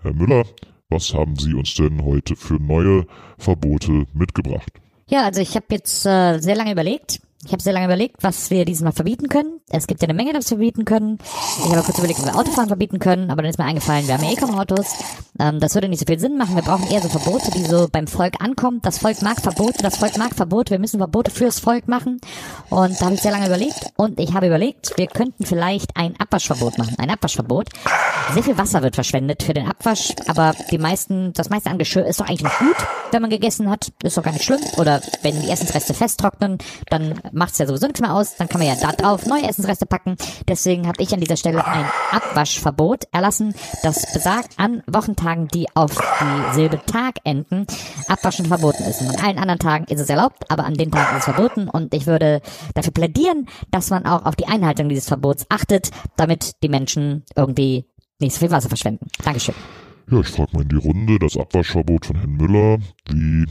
[0.02, 0.44] Herr Müller,
[0.90, 3.06] was haben Sie uns denn heute für neue
[3.38, 4.82] Verbote mitgebracht?
[5.08, 8.52] Ja, also ich habe jetzt äh, sehr lange überlegt ich habe sehr lange überlegt, was
[8.52, 9.62] wir dieses Mal verbieten können.
[9.70, 11.18] Es gibt ja eine Menge, das wir verbieten können.
[11.66, 14.14] Ich habe kurz überlegt, ob wir Autofahren verbieten können, aber dann ist mir eingefallen, wir
[14.14, 14.96] haben ja eh kaum Autos.
[15.40, 16.56] Ähm, das würde nicht so viel Sinn machen.
[16.56, 18.80] Wir brauchen eher so Verbote, die so beim Volk ankommen.
[18.84, 20.72] Das Volk mag Verbote, das Volk mag Verbote.
[20.72, 22.22] Wir müssen Verbote fürs Volk machen.
[22.70, 23.88] Und da habe ich sehr lange überlegt.
[23.96, 26.96] Und ich habe überlegt, wir könnten vielleicht ein Abwaschverbot machen.
[27.00, 27.70] Ein Abwaschverbot.
[28.34, 32.06] Sehr viel Wasser wird verschwendet für den Abwasch, aber die meisten, das meiste an Geschirr
[32.06, 32.78] ist doch eigentlich noch gut,
[33.12, 33.92] wenn man gegessen hat.
[34.04, 34.62] Ist doch gar nicht schlimm.
[34.78, 38.36] Oder wenn die Essensreste festtrocknen, dann macht's ja sowieso nichts mehr aus.
[38.36, 40.16] Dann kann man ja da drauf neue Essensreste packen.
[40.48, 45.92] Deswegen habe ich an dieser Stelle ein Abwaschverbot erlassen, das besagt, an Wochentagen, die auf
[45.96, 47.66] die Silbe Tag enden,
[48.08, 49.02] Abwaschen verboten ist.
[49.02, 51.70] Und an allen anderen Tagen ist es erlaubt, aber an den Tagen ist es verboten.
[51.70, 52.42] Und ich würde
[52.74, 57.86] dafür plädieren, dass man auch auf die Einhaltung dieses Verbots achtet, damit die Menschen irgendwie
[58.20, 59.08] nicht so viel Wasser verschwenden.
[59.24, 59.56] Dankeschön.
[60.10, 63.46] Ja, ich frage mal in die Runde, das Abwaschverbot von Herrn Müller, wie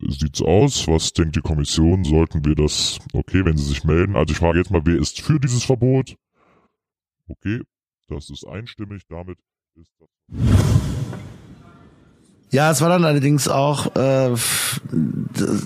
[0.00, 0.86] sieht's aus?
[0.88, 2.04] Was denkt die Kommission?
[2.04, 4.16] Sollten wir das, okay, wenn Sie sich melden?
[4.16, 6.16] Also ich frage jetzt mal, wer ist für dieses Verbot?
[7.28, 7.62] Okay,
[8.08, 9.38] das ist einstimmig, damit
[9.74, 10.08] ist das.
[12.50, 14.30] Ja, es war dann allerdings auch äh,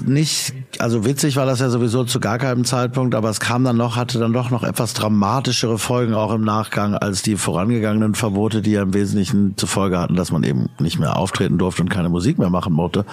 [0.07, 3.77] nicht, also witzig war das ja sowieso zu gar keinem Zeitpunkt, aber es kam dann
[3.77, 8.63] noch, hatte dann doch noch etwas dramatischere Folgen auch im Nachgang als die vorangegangenen Verbote,
[8.63, 11.91] die ja im Wesentlichen zur Folge hatten, dass man eben nicht mehr auftreten durfte und
[11.91, 13.05] keine Musik mehr machen mochte.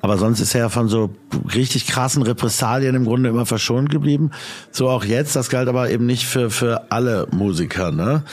[0.00, 1.10] Aber sonst ist er ja von so
[1.54, 4.30] richtig krassen Repressalien im Grunde immer verschont geblieben.
[4.70, 8.24] So auch jetzt, das galt aber eben nicht für, für alle Musiker, ne?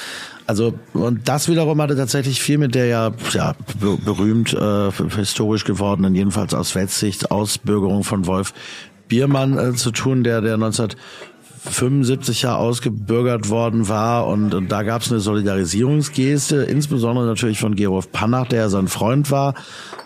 [0.48, 3.54] Also und das wiederum hatte tatsächlich viel mit der ja, ja
[4.06, 8.54] berühmt äh, historisch gewordenen, jedenfalls aus Wettsicht, Ausbürgerung von Wolf
[9.10, 10.58] Biermann äh, zu tun, der der
[11.68, 17.76] 1975 ja ausgebürgert worden war und, und da gab es eine Solidarisierungsgeste, insbesondere natürlich von
[17.76, 19.54] Gerolf Pannach, der ja sein Freund war.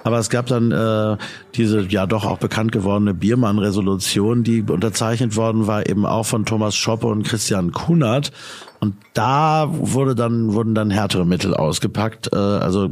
[0.03, 1.17] Aber es gab dann äh,
[1.55, 6.75] diese ja doch auch bekannt gewordene Biermann-Resolution, die unterzeichnet worden war, eben auch von Thomas
[6.75, 8.31] Schoppe und Christian Kunert.
[8.79, 12.33] Und da wurde dann, wurden dann härtere Mittel ausgepackt.
[12.33, 12.89] Äh, also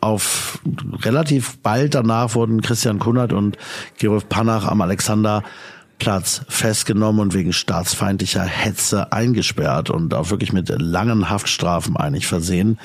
[0.00, 0.58] auf
[1.02, 3.56] relativ bald danach wurden Christian Kunert und
[3.98, 4.80] Gerolf Panach am
[5.94, 12.78] Alexanderplatz festgenommen und wegen staatsfeindlicher Hetze eingesperrt und auch wirklich mit langen Haftstrafen eigentlich versehen.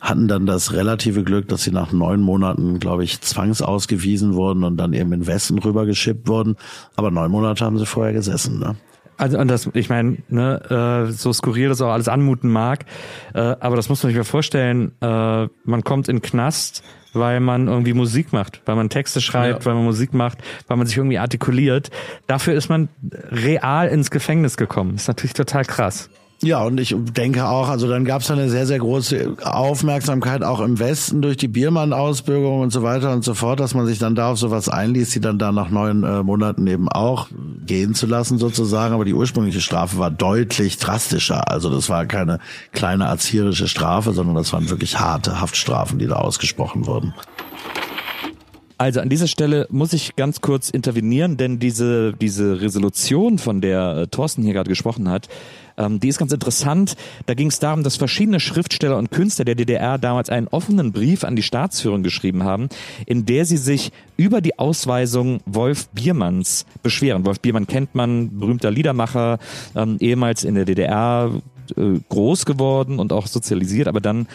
[0.00, 4.78] Hatten dann das relative Glück, dass sie nach neun Monaten, glaube ich, zwangsausgewiesen wurden und
[4.78, 6.56] dann eben in Westen rübergeschippt wurden.
[6.96, 8.58] Aber neun Monate haben sie vorher gesessen.
[8.58, 8.76] Ne?
[9.18, 12.86] Also und das, ich meine, ne, äh, so skurril das auch alles anmuten mag,
[13.34, 14.92] äh, aber das muss man sich mal vorstellen.
[15.02, 19.66] Äh, man kommt in Knast, weil man irgendwie Musik macht, weil man Texte schreibt, ja.
[19.66, 21.90] weil man Musik macht, weil man sich irgendwie artikuliert.
[22.26, 22.88] Dafür ist man
[23.30, 24.94] real ins Gefängnis gekommen.
[24.96, 26.10] ist natürlich total krass.
[26.42, 30.60] Ja, und ich denke auch, also dann gab es eine sehr, sehr große Aufmerksamkeit auch
[30.60, 34.14] im Westen durch die Biermann-Ausbürgerung und so weiter und so fort, dass man sich dann
[34.14, 37.28] da auf sowas einließ, die dann da nach neun äh, Monaten eben auch
[37.66, 38.94] gehen zu lassen sozusagen.
[38.94, 41.50] Aber die ursprüngliche Strafe war deutlich drastischer.
[41.50, 42.38] Also das war keine
[42.72, 47.12] kleine erzieherische Strafe, sondern das waren wirklich harte Haftstrafen, die da ausgesprochen wurden.
[48.78, 53.94] Also an dieser Stelle muss ich ganz kurz intervenieren, denn diese, diese Resolution, von der
[53.94, 55.28] äh, Thorsten hier gerade gesprochen hat,
[55.80, 56.96] ähm, die ist ganz interessant.
[57.26, 61.24] Da ging es darum, dass verschiedene Schriftsteller und Künstler der DDR damals einen offenen Brief
[61.24, 62.68] an die Staatsführung geschrieben haben,
[63.06, 67.24] in der sie sich über die Ausweisung Wolf Biermanns beschweren.
[67.24, 69.38] Wolf Biermann kennt man, berühmter Liedermacher,
[69.74, 71.30] ähm, ehemals in der DDR
[71.76, 74.26] äh, groß geworden und auch sozialisiert, aber dann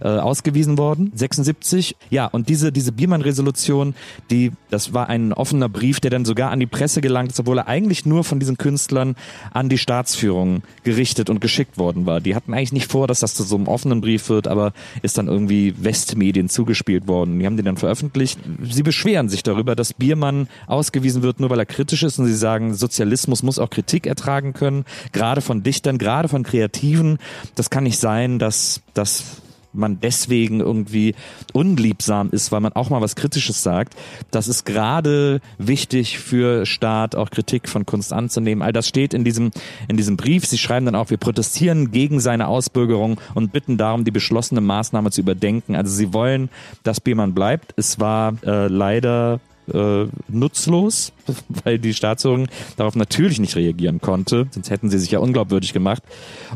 [0.00, 1.96] äh, ausgewiesen worden, 76.
[2.10, 3.94] Ja, und diese, diese Biermann-Resolution,
[4.30, 7.58] die, das war ein offener Brief, der dann sogar an die Presse gelangt ist, obwohl
[7.58, 9.16] er eigentlich nur von diesen Künstlern
[9.52, 12.20] an die Staatsführung gerichtet und geschickt worden war.
[12.20, 15.18] Die hatten eigentlich nicht vor, dass das zu so einem offenen Brief wird, aber ist
[15.18, 17.38] dann irgendwie Westmedien zugespielt worden.
[17.38, 18.38] Die haben den dann veröffentlicht.
[18.62, 22.34] Sie beschweren sich darüber, dass Biermann ausgewiesen wird, nur weil er kritisch ist und sie
[22.34, 27.18] sagen, Sozialismus muss auch Kritik ertragen können, gerade von Dichtern, gerade von Kreativen.
[27.54, 29.42] Das kann nicht sein, dass, dass
[29.74, 31.14] man deswegen irgendwie
[31.52, 33.94] unliebsam ist, weil man auch mal was Kritisches sagt.
[34.30, 38.62] Das ist gerade wichtig für Staat, auch Kritik von Kunst anzunehmen.
[38.62, 39.50] All das steht in diesem,
[39.88, 40.46] in diesem Brief.
[40.46, 45.10] Sie schreiben dann auch, wir protestieren gegen seine Ausbürgerung und bitten darum, die beschlossene Maßnahme
[45.10, 45.76] zu überdenken.
[45.76, 46.48] Also sie wollen,
[46.82, 47.74] dass Biermann bleibt.
[47.76, 49.40] Es war äh, leider
[49.72, 51.12] äh, nutzlos,
[51.64, 56.02] weil die Staatsführung darauf natürlich nicht reagieren konnte, sonst hätten sie sich ja unglaubwürdig gemacht.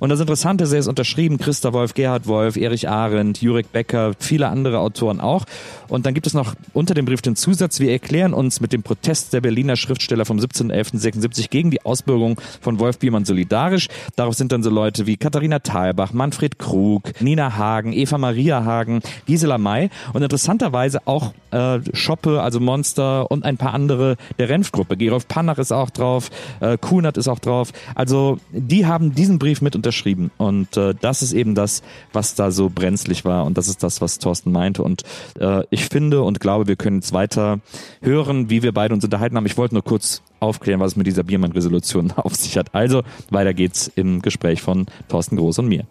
[0.01, 4.13] Und das Interessante ist, er ist unterschrieben, Christa Wolf, Gerhard Wolf, Erich Arendt, Jurek Becker,
[4.19, 5.45] viele andere Autoren auch.
[5.89, 8.83] Und dann gibt es noch unter dem Brief den Zusatz, wir erklären uns mit dem
[8.83, 13.89] Protest der Berliner Schriftsteller vom 17.11.76 gegen die Ausbürgerung von Wolf Biermann solidarisch.
[14.17, 19.01] Darauf sind dann so Leute wie Katharina Thalbach, Manfred Krug, Nina Hagen, Eva Maria Hagen,
[19.27, 24.97] Gisela May und interessanterweise auch äh, Schoppe, also Monster und ein paar andere der Renfgruppe.
[24.97, 26.31] Gerolf Pannach ist auch drauf,
[26.61, 27.73] äh, Kunert ist auch drauf.
[27.95, 31.83] Also die haben diesen Brief mit unterschrieben und äh, das ist eben das,
[32.13, 35.03] was da so brenzlig war und das ist das, was Thorsten meinte und
[35.41, 37.61] äh, ich finde und glaube, wir können jetzt weiter
[38.03, 39.47] hören, wie wir beide uns unterhalten haben.
[39.47, 42.75] Ich wollte nur kurz aufklären, was es mit dieser Biermann-Resolution auf sich hat.
[42.75, 45.85] Also weiter geht's im Gespräch von Thorsten Groß und mir.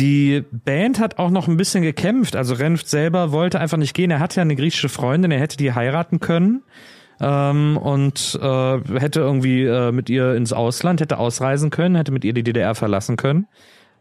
[0.00, 2.34] Die Band hat auch noch ein bisschen gekämpft.
[2.34, 4.10] Also Renft selber wollte einfach nicht gehen.
[4.10, 6.62] Er hat ja eine griechische Freundin, er hätte die heiraten können.
[7.20, 12.24] ähm, und äh, hätte irgendwie äh, mit ihr ins Ausland, hätte ausreisen können, hätte mit
[12.24, 13.46] ihr die DDR verlassen können.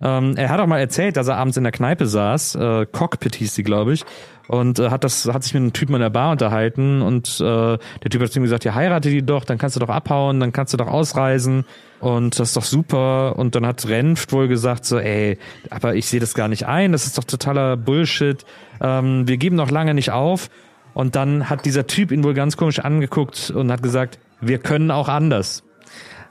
[0.02, 3.36] Ähm, er hat auch mal erzählt, dass er abends in der Kneipe saß, äh, Cockpit
[3.36, 4.06] hieß die, glaube ich,
[4.48, 7.44] und äh, hat das hat sich mit einem Typen in der Bar unterhalten und äh,
[7.44, 10.40] der Typ hat zu ihm gesagt, ja heirate die doch, dann kannst du doch abhauen,
[10.40, 11.66] dann kannst du doch ausreisen
[12.00, 13.38] und das ist doch super.
[13.38, 15.38] Und dann hat Renft wohl gesagt so, ey,
[15.70, 18.46] aber ich sehe das gar nicht ein, das ist doch totaler Bullshit,
[18.82, 20.50] ähm, wir geben noch lange nicht auf.
[20.94, 24.92] Und dann hat dieser Typ ihn wohl ganz komisch angeguckt und hat gesagt, wir können
[24.92, 25.64] auch anders.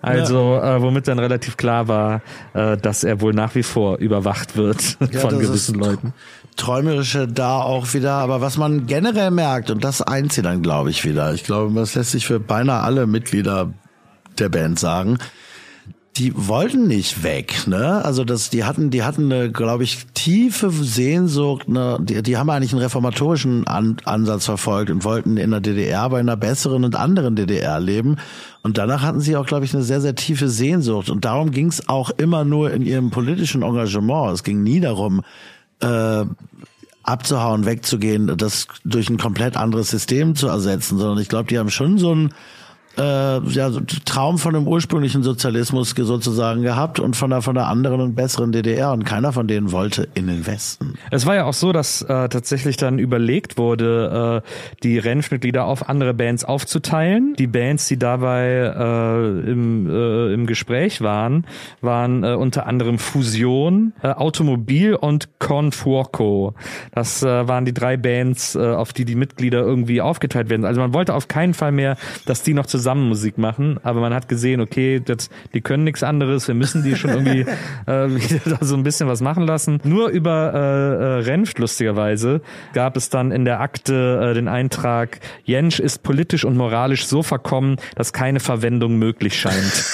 [0.00, 0.76] Also, ja.
[0.76, 2.22] äh, womit dann relativ klar war,
[2.54, 6.14] äh, dass er wohl nach wie vor überwacht wird ja, von gewissen Leuten.
[6.56, 10.90] Träumerische da auch wieder, aber was man generell merkt, und das eint sie dann, glaube
[10.90, 11.32] ich, wieder.
[11.34, 13.72] Ich glaube, das lässt sich für beinahe alle Mitglieder
[14.38, 15.18] der Band sagen
[16.18, 18.04] die wollten nicht weg, ne?
[18.04, 21.98] Also das, die hatten, die hatten eine, glaube ich, tiefe Sehnsucht, ne?
[22.00, 26.18] Die, die haben eigentlich einen reformatorischen An Ansatz verfolgt und wollten in der DDR bei
[26.18, 28.16] einer besseren und anderen DDR leben.
[28.62, 31.09] Und danach hatten sie auch, glaube ich, eine sehr, sehr tiefe Sehnsucht.
[31.09, 34.35] Und darum ging es auch immer nur in ihrem politischen Engagement.
[34.35, 35.22] Es ging nie darum,
[35.81, 36.24] äh,
[37.04, 41.70] abzuhauen, wegzugehen, das durch ein komplett anderes System zu ersetzen, sondern ich glaube, die haben
[41.70, 42.35] schon so ein
[42.98, 43.70] äh, ja,
[44.04, 48.52] Traum von dem ursprünglichen Sozialismus sozusagen gehabt und von der von der anderen und besseren
[48.52, 50.94] DDR und keiner von denen wollte in den Westen.
[51.11, 55.88] Es war ja auch so, dass äh, tatsächlich dann überlegt wurde, äh, die Renf-Mitglieder auf
[55.88, 57.34] andere Bands aufzuteilen.
[57.38, 61.46] Die Bands, die dabei äh, im, äh, im Gespräch waren,
[61.80, 66.54] waren äh, unter anderem Fusion, äh, Automobil und Confuoco.
[66.92, 70.64] Das äh, waren die drei Bands, äh, auf die die Mitglieder irgendwie aufgeteilt werden.
[70.64, 74.01] Also man wollte auf keinen Fall mehr, dass die noch zusammen zusammen Musik machen, aber
[74.01, 77.40] man hat gesehen, okay, das, die können nichts anderes, wir müssen die schon irgendwie
[77.87, 79.79] äh, wieder so ein bisschen was machen lassen.
[79.85, 82.40] Nur über äh, äh, Renft lustigerweise
[82.72, 87.22] gab es dann in der Akte äh, den Eintrag, Jensch ist politisch und moralisch so
[87.22, 89.85] verkommen, dass keine Verwendung möglich scheint.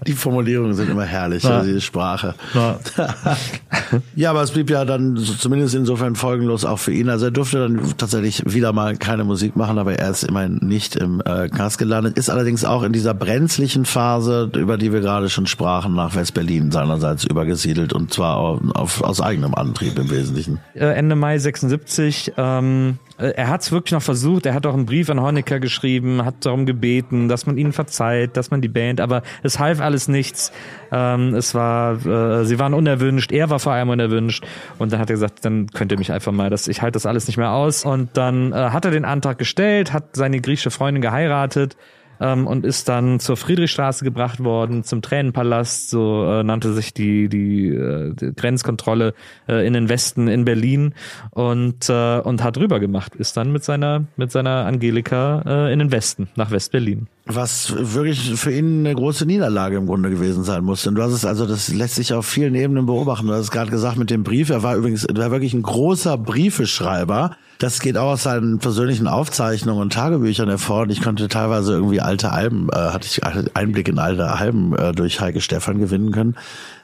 [0.06, 1.58] die Formulierungen sind immer herrlich, ja.
[1.58, 2.34] also die Sprache.
[2.54, 2.78] Ja.
[4.16, 7.10] ja, aber es blieb ja dann zumindest insofern folgenlos auch für ihn.
[7.10, 10.96] Also er durfte dann tatsächlich wieder mal keine Musik machen, aber er ist immerhin nicht
[10.96, 15.28] im äh, Cast gelandet, ist allerdings auch in dieser brenzlichen Phase, über die wir gerade
[15.28, 20.60] schon sprachen, nach West-Berlin seinerseits übergesiedelt und zwar auf, auf, aus eigenem Antrieb im Wesentlichen.
[20.74, 24.46] Äh, Ende Mai 76 ähm, äh, er hat es wirklich noch versucht.
[24.46, 28.36] Er hat auch einen Brief an Honecker geschrieben, hat darum gebeten, dass man ihnen verzeiht,
[28.36, 30.52] dass man die Band, aber es half alles nichts.
[30.90, 34.44] Ähm, es war, äh, sie waren unerwünscht, er war vor allem unerwünscht.
[34.78, 37.06] Und dann hat er gesagt, dann könnt ihr mich einfach mal, das, ich halte das
[37.06, 37.84] alles nicht mehr aus.
[37.84, 41.76] Und dann äh, hat er den Antrag gestellt, hat seine griechische Freundin geheiratet
[42.20, 47.28] ähm, und ist dann zur Friedrichstraße gebracht worden, zum Tränenpalast, so äh, nannte sich die,
[47.28, 49.14] die, äh, die Grenzkontrolle
[49.48, 50.94] äh, in den Westen in Berlin
[51.30, 55.78] und, äh, und hat rüber gemacht, ist dann mit seiner, mit seiner Angelika äh, in
[55.78, 57.08] den Westen, nach West-Berlin.
[57.26, 60.86] Was wirklich für ihn eine große Niederlage im Grunde gewesen sein muss.
[60.86, 63.28] Und du hast es also, das lässt sich auf vielen Ebenen beobachten.
[63.28, 64.50] Du hast es gerade gesagt mit dem Brief.
[64.50, 67.36] Er war übrigens, er war wirklich ein großer Briefeschreiber.
[67.60, 70.82] Das geht auch aus seinen persönlichen Aufzeichnungen und Tagebüchern hervor.
[70.82, 73.22] Und ich konnte teilweise irgendwie alte Alben, äh, hatte ich
[73.54, 76.36] Einblick in alte Alben äh, durch Heike Stefan gewinnen können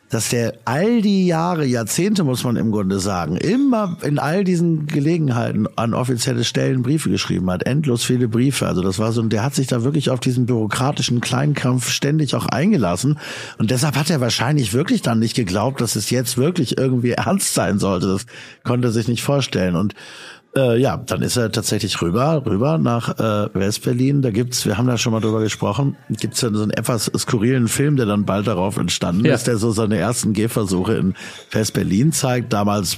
[0.08, 4.86] dass der all die Jahre, Jahrzehnte muss man im Grunde sagen, immer in all diesen
[4.86, 8.66] Gelegenheiten an offizielle Stellen Briefe geschrieben hat, endlos viele Briefe.
[8.66, 12.46] Also das war so, der hat sich da wirklich auf diesen bürokratischen Kleinkampf ständig auch
[12.46, 13.18] eingelassen
[13.58, 17.54] und deshalb hat er wahrscheinlich wirklich dann nicht geglaubt, dass es jetzt wirklich irgendwie ernst
[17.54, 18.06] sein sollte.
[18.06, 18.26] Das
[18.62, 19.94] konnte er sich nicht vorstellen und
[20.56, 24.22] äh, ja, dann ist er tatsächlich rüber, rüber nach äh, Westberlin.
[24.22, 27.68] Da gibt's, wir haben da schon mal drüber gesprochen, gibt's ja so einen etwas skurrilen
[27.68, 29.34] Film, der dann bald darauf entstanden ja.
[29.34, 31.14] ist, der so seine ersten Gehversuche in
[31.52, 32.96] Westberlin zeigt, damals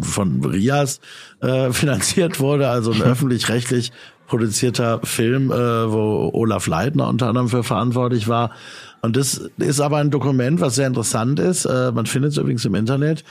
[0.00, 1.00] von Rias
[1.40, 3.92] äh, finanziert wurde, also ein öffentlich-rechtlich
[4.26, 5.54] produzierter Film, äh,
[5.92, 8.50] wo Olaf Leitner unter anderem für verantwortlich war.
[9.06, 11.64] Und das ist aber ein Dokument, was sehr interessant ist.
[11.64, 13.22] Äh, man findet es übrigens im Internet,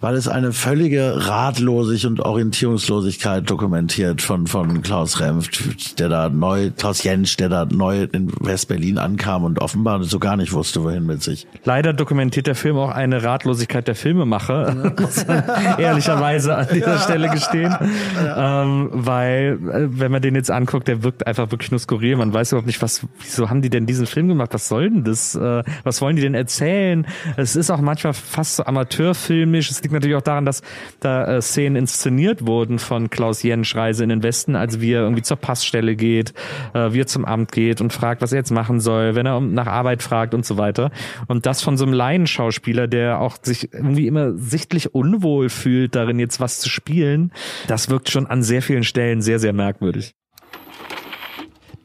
[0.00, 6.70] weil es eine völlige Ratlosigkeit und Orientierungslosigkeit dokumentiert von, von Klaus Remft, der da neu,
[6.70, 11.04] Klaus Jentsch, der da neu in West-Berlin ankam und offenbar so gar nicht wusste, wohin
[11.04, 11.46] mit sich.
[11.62, 14.92] Leider dokumentiert der Film auch eine Ratlosigkeit der Filmemacher, ja.
[15.02, 15.44] muss man
[15.78, 17.00] ehrlicherweise an dieser ja.
[17.00, 17.76] Stelle gestehen.
[18.16, 18.62] Ja.
[18.62, 22.16] Ähm, weil, äh, wenn man den jetzt anguckt, der wirkt einfach wirklich nur skurril.
[22.16, 24.54] Man weiß überhaupt nicht, was, wieso haben die denn diesen Film gemacht?
[24.54, 25.17] Was soll denn das?
[25.18, 27.06] Ist, äh, was wollen die denn erzählen?
[27.36, 29.70] Es ist auch manchmal fast so amateurfilmisch.
[29.70, 30.62] Es liegt natürlich auch daran, dass
[31.00, 35.02] da äh, Szenen inszeniert wurden von Klaus Jentsch Reise in den Westen, als wie er
[35.02, 36.32] irgendwie zur Passstelle geht,
[36.74, 39.40] äh, wie er zum Amt geht und fragt, was er jetzt machen soll, wenn er
[39.40, 40.90] nach Arbeit fragt und so weiter.
[41.26, 46.18] Und das von so einem Laienschauspieler, der auch sich irgendwie immer sichtlich unwohl fühlt, darin
[46.18, 47.32] jetzt was zu spielen,
[47.66, 50.14] das wirkt schon an sehr vielen Stellen sehr, sehr merkwürdig.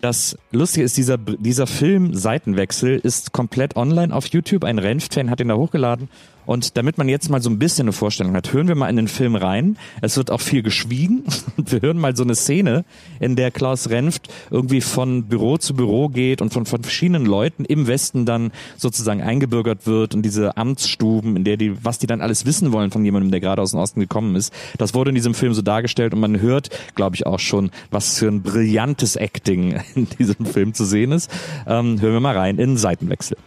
[0.03, 4.65] Das Lustige ist, dieser, dieser Film Seitenwechsel ist komplett online auf YouTube.
[4.65, 6.09] Ein Renft-Fan hat ihn da hochgeladen
[6.45, 8.95] und damit man jetzt mal so ein bisschen eine Vorstellung hat, hören wir mal in
[8.95, 9.77] den Film rein.
[10.01, 11.23] Es wird auch viel geschwiegen.
[11.57, 12.85] Wir hören mal so eine Szene,
[13.19, 17.65] in der Klaus Renft irgendwie von Büro zu Büro geht und von, von verschiedenen Leuten
[17.65, 22.21] im Westen dann sozusagen eingebürgert wird und diese Amtsstuben, in der die, was die dann
[22.21, 24.53] alles wissen wollen von jemandem, der gerade aus dem Osten gekommen ist.
[24.77, 28.17] Das wurde in diesem Film so dargestellt und man hört, glaube ich, auch schon, was
[28.19, 31.31] für ein brillantes Acting in diesem Film zu sehen ist.
[31.65, 33.37] Ähm, hören wir mal rein in Seitenwechsel.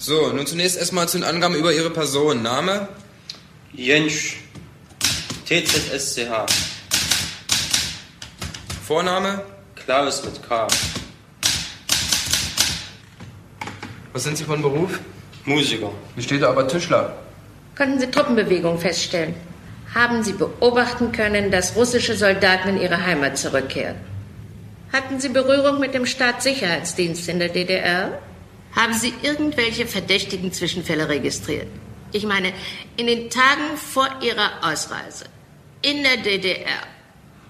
[0.00, 2.40] So, nun zunächst erstmal zu den Angaben über Ihre Person.
[2.40, 2.86] Name?
[3.72, 4.36] Jentsch.
[5.44, 6.46] TZSCH.
[8.86, 9.42] Vorname?
[9.74, 10.68] Klaus mit K.
[14.12, 15.00] Was sind Sie von Beruf?
[15.44, 15.90] Musiker.
[16.14, 17.16] Hier steht aber Tischler.
[17.76, 19.34] Konnten Sie Truppenbewegungen feststellen?
[19.94, 23.96] Haben Sie beobachten können, dass russische Soldaten in ihre Heimat zurückkehren?
[24.92, 28.18] Hatten Sie Berührung mit dem Staatssicherheitsdienst in der DDR?
[28.78, 31.66] Haben Sie irgendwelche verdächtigen Zwischenfälle registriert?
[32.12, 32.52] Ich meine,
[32.96, 35.24] in den Tagen vor Ihrer Ausreise
[35.82, 36.82] in der DDR.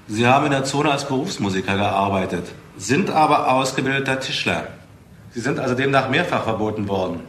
[0.07, 2.47] Sie haben in der Zone als Berufsmusiker gearbeitet,
[2.79, 4.69] sind aber ausgebildeter Tischler.
[5.35, 7.21] Sie sind also demnach mehrfach verboten worden.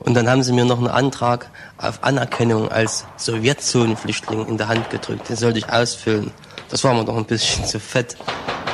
[0.00, 4.90] Und dann haben sie mir noch einen Antrag auf Anerkennung als Sowjetzonenflüchtling in der Hand
[4.90, 5.28] gedrückt.
[5.28, 6.32] Den sollte ich ausfüllen.
[6.70, 8.16] Das war mir doch ein bisschen zu fett.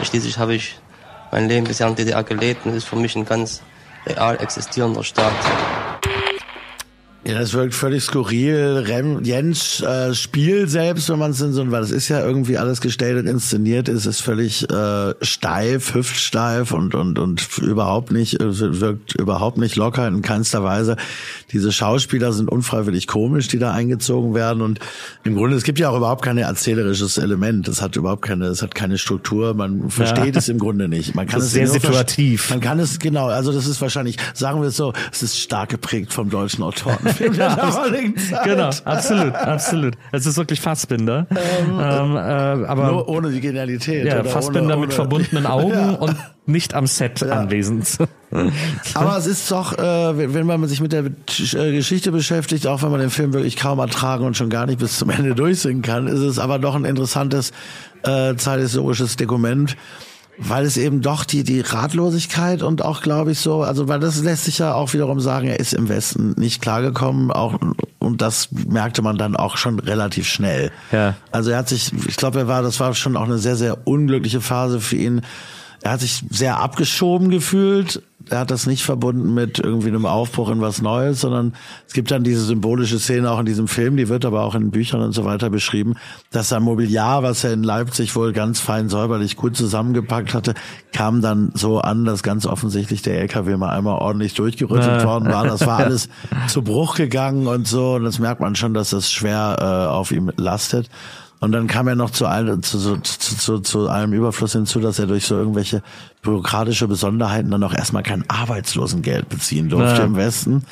[0.03, 0.79] Schließlich habe ich
[1.31, 3.61] mein Leben bisher in der DDR gelebt und ist für mich ein ganz
[4.07, 5.33] real existierender Staat.
[7.27, 8.85] Ja, das wirkt völlig skurril.
[8.87, 12.59] Rem, Jens äh, Spiel selbst, wenn man es in so, weil das ist ja irgendwie
[12.59, 18.37] alles gestellt und inszeniert ist, ist völlig äh, steif, hüftsteif und und und überhaupt nicht
[18.41, 20.97] wirkt überhaupt nicht locker in keinster Weise.
[21.51, 24.81] Diese Schauspieler sind unfreiwillig komisch, die da eingezogen werden und
[25.25, 27.69] im Grunde es gibt ja auch überhaupt kein erzählerisches Element.
[27.69, 29.55] Es hat überhaupt keine, es hat keine Struktur.
[29.55, 30.41] Man versteht ja.
[30.41, 31.15] es im Grunde nicht.
[31.15, 32.51] Man kann es sehr situativ.
[32.51, 33.29] Man kann es genau.
[33.29, 37.14] Also das ist wahrscheinlich, sagen wir es so, es ist stark geprägt vom deutschen Autoren.
[37.21, 39.95] Ja, genau, absolut, absolut.
[40.13, 41.27] Es ist wirklich Fassbinder.
[41.31, 44.07] Ähm, ähm, äh, aber nur ohne die Genialität.
[44.07, 45.91] Ja, Fassbinder ohne, mit verbundenen Augen ja.
[45.93, 47.29] und nicht am Set ja.
[47.29, 47.99] anwesend.
[48.95, 52.91] Aber es ist doch, äh, wenn man sich mit der äh, Geschichte beschäftigt, auch wenn
[52.91, 56.09] man den Film wirklich kaum ertragen und schon gar nicht bis zum Ende durchsingen kann,
[56.09, 57.53] ist es aber doch ein interessantes
[58.03, 59.77] äh, zeithistorisches Dokument
[60.39, 64.23] weil es eben doch die, die Ratlosigkeit und auch, glaube ich, so, also weil das
[64.23, 67.59] lässt sich ja auch wiederum sagen, er ist im Westen nicht klargekommen, auch,
[67.99, 70.73] und das merkte man dann auch schon relativ schnell.
[70.93, 71.15] Ja.
[71.31, 73.87] Also er hat sich, ich glaube, er war, das war schon auch eine sehr, sehr
[73.87, 75.23] unglückliche Phase für ihn.
[75.85, 80.49] Er hat sich sehr abgeschoben gefühlt, er hat das nicht verbunden mit irgendwie einem Aufbruch
[80.49, 81.53] in was Neues, sondern
[81.87, 84.71] es gibt dann diese symbolische Szene auch in diesem Film, die wird aber auch in
[84.71, 85.97] Büchern und so weiter beschrieben,
[86.31, 90.55] dass sein Mobiliar, was er in Leipzig wohl ganz fein säuberlich gut zusammengepackt hatte,
[90.95, 95.05] kam dann so an, dass ganz offensichtlich der LKW mal einmal ordentlich durchgerüttelt ja.
[95.05, 95.45] worden war.
[95.45, 96.09] Das war alles
[96.49, 100.13] zu Bruch gegangen und so und das merkt man schon, dass das schwer äh, auf
[100.13, 100.89] ihm lastet.
[101.41, 104.99] Und dann kam er noch zu, all, zu, zu, zu, zu allem Überfluss hinzu, dass
[104.99, 105.83] er durch so irgendwelche
[106.23, 110.05] bürokratische Besonderheiten dann auch erstmal kein Arbeitslosengeld beziehen durfte ja.
[110.05, 110.65] im Westen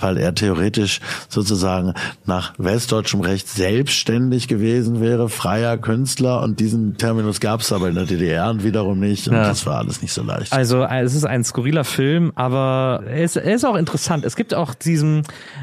[0.00, 1.94] weil er theoretisch sozusagen
[2.26, 7.94] nach westdeutschem Recht selbstständig gewesen wäre, freier Künstler und diesen Terminus gab es aber in
[7.94, 9.44] der DDR und wiederum nicht und ja.
[9.44, 10.52] das war alles nicht so leicht.
[10.52, 14.24] Also es ist ein skurriler Film, aber er ist, er ist auch interessant.
[14.24, 15.22] Es gibt auch diesen,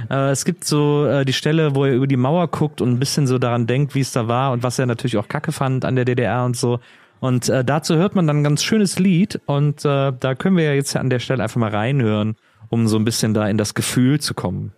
[0.10, 3.00] äh, es gibt so äh, die Stelle, wo er über die Mauer guckt und ein
[3.00, 5.86] bisschen so daran denkt, wie es da war und was er natürlich auch kacke fand
[5.86, 6.80] an der DDR und so.
[7.20, 10.66] Und äh, dazu hört man dann ein ganz schönes Lied und äh, da können wir
[10.66, 12.36] ja jetzt an der Stelle einfach mal reinhören
[12.70, 14.74] um so ein bisschen da in das Gefühl zu kommen.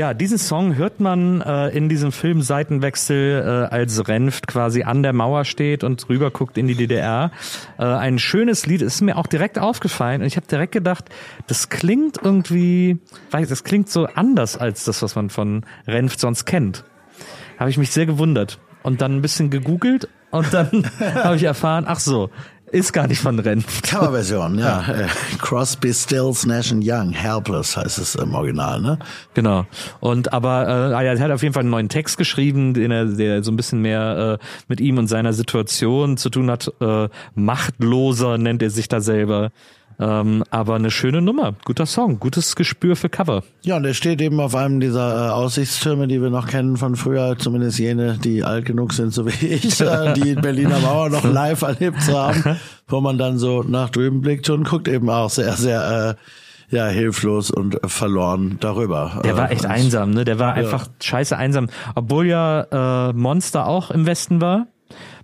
[0.00, 5.02] Ja, diesen Song hört man äh, in diesem Film Seitenwechsel, äh, als Renft quasi an
[5.02, 7.32] der Mauer steht und rüber guckt in die DDR.
[7.78, 11.10] Äh, ein schönes Lied, ist mir auch direkt aufgefallen und ich habe direkt gedacht,
[11.48, 12.96] das klingt irgendwie,
[13.30, 16.82] weiß, das klingt so anders als das, was man von Renft sonst kennt.
[17.58, 21.84] Habe ich mich sehr gewundert und dann ein bisschen gegoogelt und dann habe ich erfahren,
[21.86, 22.30] ach so,
[22.72, 23.88] ist gar nicht von Renft.
[23.88, 24.84] Coverversion, ja.
[24.86, 24.94] ja.
[24.94, 25.08] Äh,
[25.38, 28.98] Crosby, Stills, Nash Young, Helpless heißt es im Original, ne?
[29.34, 29.66] Genau.
[30.00, 33.06] Und aber äh, ah er hat auf jeden Fall einen neuen Text geschrieben, den er,
[33.06, 36.72] der so ein bisschen mehr äh, mit ihm und seiner Situation zu tun hat.
[36.80, 39.50] Äh, Machtloser nennt er sich da selber.
[40.00, 43.44] Ähm, aber eine schöne Nummer, guter Song, gutes Gespür für Cover.
[43.62, 46.96] Ja, und der steht eben auf einem dieser äh, Aussichtstürme, die wir noch kennen von
[46.96, 51.24] früher, zumindest jene, die alt genug sind, so wie ich, äh, die Berliner Mauer noch
[51.30, 52.56] live erlebt zu haben,
[52.88, 56.16] wo man dann so nach drüben blickt und guckt eben auch sehr, sehr
[56.70, 59.20] äh, ja, hilflos und verloren darüber.
[59.24, 60.24] Der war echt und, einsam, ne?
[60.24, 60.92] Der war einfach ja.
[61.02, 61.68] scheiße einsam.
[61.94, 64.66] Obwohl ja äh, Monster auch im Westen war.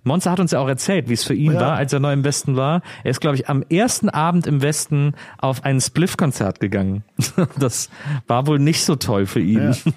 [0.07, 1.59] Monster hat uns ja auch erzählt, wie es für ihn ja.
[1.59, 2.81] war, als er neu im Westen war.
[3.03, 7.03] Er ist, glaube ich, am ersten Abend im Westen auf ein Spliff-Konzert gegangen.
[7.59, 7.89] Das
[8.27, 9.71] war wohl nicht so toll für ihn.
[9.71, 9.71] Ja.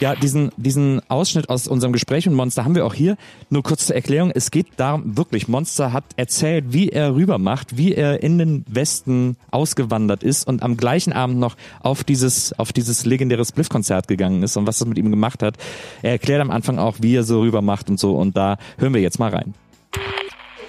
[0.00, 3.18] Ja, diesen, diesen Ausschnitt aus unserem Gespräch mit Monster haben wir auch hier.
[3.50, 4.32] Nur kurz zur Erklärung.
[4.34, 8.64] Es geht darum, wirklich, Monster hat erzählt, wie er rüber macht, wie er in den
[8.66, 14.42] Westen ausgewandert ist und am gleichen Abend noch auf dieses, auf dieses legendäre Spliff-Konzert gegangen
[14.42, 15.56] ist und was das mit ihm gemacht hat.
[16.00, 18.16] Er erklärt am Anfang auch, wie er so rüber macht und so.
[18.16, 19.52] Und da hören wir jetzt mal rein.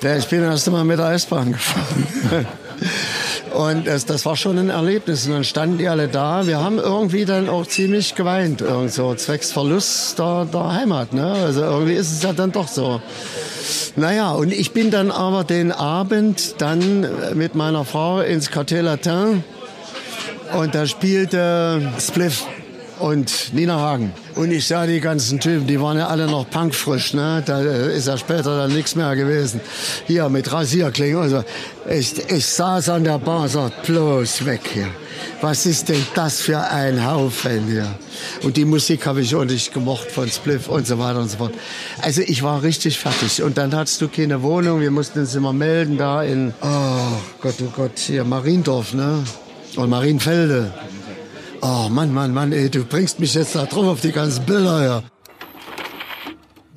[0.01, 2.47] Ja, ich bin erst einmal mit der S-Bahn gefahren.
[3.54, 5.28] Und das, das war schon ein Erlebnis.
[5.28, 6.47] Und dann standen die alle da.
[6.47, 11.14] Wir haben irgendwie dann auch ziemlich geweint, irgend so zwecks Verlust der, der Heimat.
[11.14, 11.32] Ne?
[11.32, 13.02] Also irgendwie ist es ja dann doch so.
[13.95, 19.43] Naja, und ich bin dann aber den Abend dann mit meiner Frau ins Quartier Latin
[20.54, 22.45] und da spielte Spliff
[23.02, 24.14] und Nina Hagen.
[24.36, 27.43] Und ich sah die ganzen Typen, die waren ja alle noch punkfrisch, ne?
[27.45, 29.60] Da äh, ist ja später dann nichts mehr gewesen.
[30.06, 31.20] Hier mit Rasierklingen.
[31.20, 31.43] Also
[31.89, 34.88] ich, ich saß an der Bar und sagte, bloß weg hier.
[35.41, 37.88] Was ist denn das für ein Haufen hier?
[38.43, 41.38] Und die Musik habe ich auch nicht gemocht von Spliff und so weiter und so
[41.38, 41.54] fort.
[42.02, 43.41] Also ich war richtig fertig.
[43.41, 44.80] Und dann hattest du keine Wohnung.
[44.80, 49.24] Wir mussten uns immer melden da in, oh Gott, oh Gott, hier Mariendorf, ne?
[49.76, 50.72] Und Marienfelde.
[51.62, 54.84] Oh Mann, Mann, Mann, ey, du bringst mich jetzt da drauf auf die ganzen Bilder,
[54.84, 55.03] ja.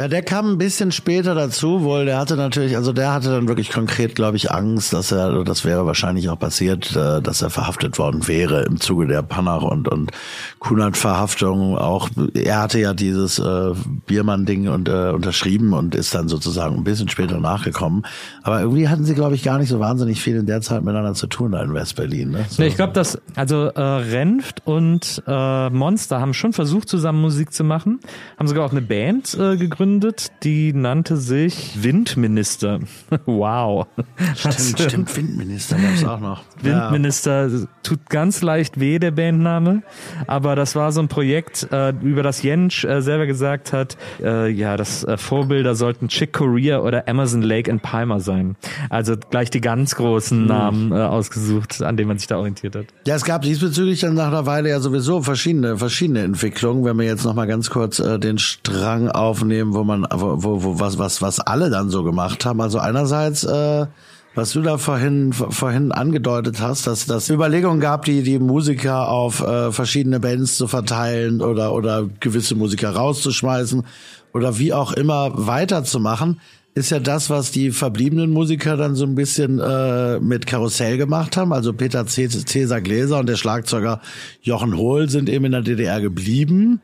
[0.01, 2.05] Ja, der kam ein bisschen später dazu, wohl.
[2.05, 5.64] Der hatte natürlich, also der hatte dann wirklich konkret, glaube ich, Angst, dass er, das
[5.64, 9.86] wäre wahrscheinlich auch passiert, äh, dass er verhaftet worden wäre im Zuge der Panach und
[9.86, 10.11] und
[10.59, 11.78] Kunert-Verhaftung.
[11.78, 13.72] Auch er hatte ja dieses äh,
[14.07, 18.05] Biermann-Ding und, äh, unterschrieben und ist dann sozusagen ein bisschen später nachgekommen.
[18.42, 21.14] Aber irgendwie hatten sie, glaube ich, gar nicht so wahnsinnig viel in der Zeit miteinander
[21.14, 22.32] zu tun da in West-Berlin.
[22.32, 22.47] Ne?
[22.49, 22.62] So.
[22.62, 27.53] Nee, ich glaube, dass also äh, Renft und äh, Monster haben schon versucht, zusammen Musik
[27.53, 28.01] zu machen,
[28.36, 32.80] haben sogar auch eine Band äh, gegründet gegründet, die nannte sich Windminister.
[33.26, 33.87] wow.
[34.35, 36.43] Stimmt, stimmt, Windminister gab es auch noch.
[36.62, 37.66] Windminister ja.
[37.82, 39.82] tut ganz leicht weh, der Bandname.
[40.26, 44.51] Aber das war so ein Projekt, äh, über das Jensch äh, selber gesagt hat, äh,
[44.51, 48.57] ja, das Vorbilder sollten Chick Corea oder Amazon Lake in Palmer sein.
[48.89, 50.47] Also gleich die ganz großen mhm.
[50.47, 52.87] Namen ausgesucht, an denen man sich da orientiert hat.
[53.07, 56.85] Ja, es gab diesbezüglich dann nach einer Weile ja sowieso verschiedene, verschiedene Entwicklungen.
[56.85, 60.99] Wenn wir jetzt nochmal ganz kurz den Strang aufnehmen, wo man, wo, wo, wo was,
[60.99, 62.61] was, was alle dann so gemacht haben.
[62.61, 63.87] Also einerseits, äh,
[64.35, 69.41] was du da vorhin vorhin angedeutet hast, dass das Überlegungen gab, die die Musiker auf
[69.41, 73.85] äh, verschiedene Bands zu verteilen oder oder gewisse Musiker rauszuschmeißen
[74.33, 76.41] oder wie auch immer weiterzumachen,
[76.75, 81.37] ist ja das, was die verbliebenen Musiker dann so ein bisschen äh, mit Karussell gemacht
[81.37, 81.53] haben.
[81.53, 84.01] Also Peter Cäsar Gläser und der Schlagzeuger
[84.43, 86.81] Jochen Hohl sind eben in der DDR geblieben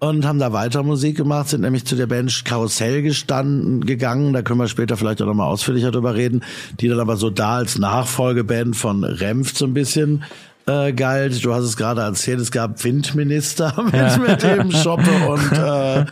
[0.00, 4.42] und haben da weiter Musik gemacht, sind nämlich zu der Band Karussell gestanden, gegangen, da
[4.42, 6.42] können wir später vielleicht auch nochmal ausführlicher drüber reden,
[6.80, 10.24] die dann aber so da als Nachfolgeband von Remft so ein bisschen
[10.66, 11.44] äh, galt.
[11.44, 14.16] Du hast es gerade erzählt, es gab Windminister mit, ja.
[14.16, 16.06] mit dem Schoppe und äh,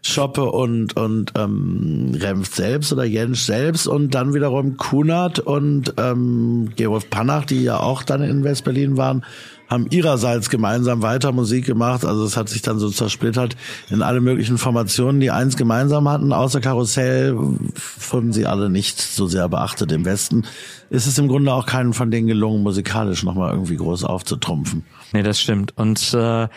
[0.00, 6.70] Schoppe und und ähm, Remft selbst oder Jens selbst und dann wiederum Kunert und ähm,
[6.74, 9.24] Gerolf Panach, die ja auch dann in Westberlin waren
[9.68, 12.04] haben ihrerseits gemeinsam weiter Musik gemacht.
[12.04, 13.56] Also es hat sich dann so zersplittert
[13.90, 19.26] in alle möglichen Formationen, die eins gemeinsam hatten, außer Karussell wurden sie alle nicht so
[19.26, 19.92] sehr beachtet.
[19.92, 20.44] Im Westen
[20.90, 24.84] ist es im Grunde auch keinen von denen gelungen, musikalisch nochmal irgendwie groß aufzutrumpfen.
[25.12, 25.76] Nee, das stimmt.
[25.76, 26.48] Und äh,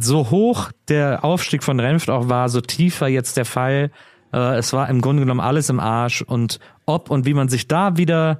[0.00, 3.90] so hoch der Aufstieg von Renft auch war, so tief war jetzt der Fall.
[4.32, 7.66] Äh, es war im Grunde genommen alles im Arsch und ob und wie man sich
[7.66, 8.38] da wieder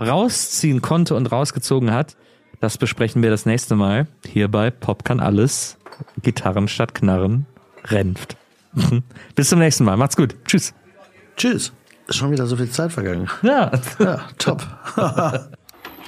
[0.00, 2.16] rausziehen konnte und rausgezogen hat,
[2.64, 5.76] das besprechen wir das nächste Mal hier bei Pop kann alles.
[6.22, 7.44] Gitarren statt Knarren.
[7.84, 8.38] Renft.
[9.34, 9.98] Bis zum nächsten Mal.
[9.98, 10.34] Macht's gut.
[10.46, 10.72] Tschüss.
[11.36, 11.72] Tschüss.
[12.06, 13.28] Ist schon wieder so viel Zeit vergangen.
[13.42, 13.70] Ja.
[13.98, 14.66] Ja, top.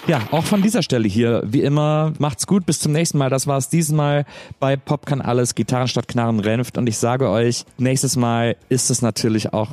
[0.07, 3.29] Ja, auch von dieser Stelle hier, wie immer, macht's gut, bis zum nächsten Mal.
[3.29, 4.25] Das war's dieses Mal
[4.61, 6.79] bei Pop kann alles, Gitarren statt Knarren Renft.
[6.79, 9.71] Und ich sage euch, nächstes Mal ist es natürlich auch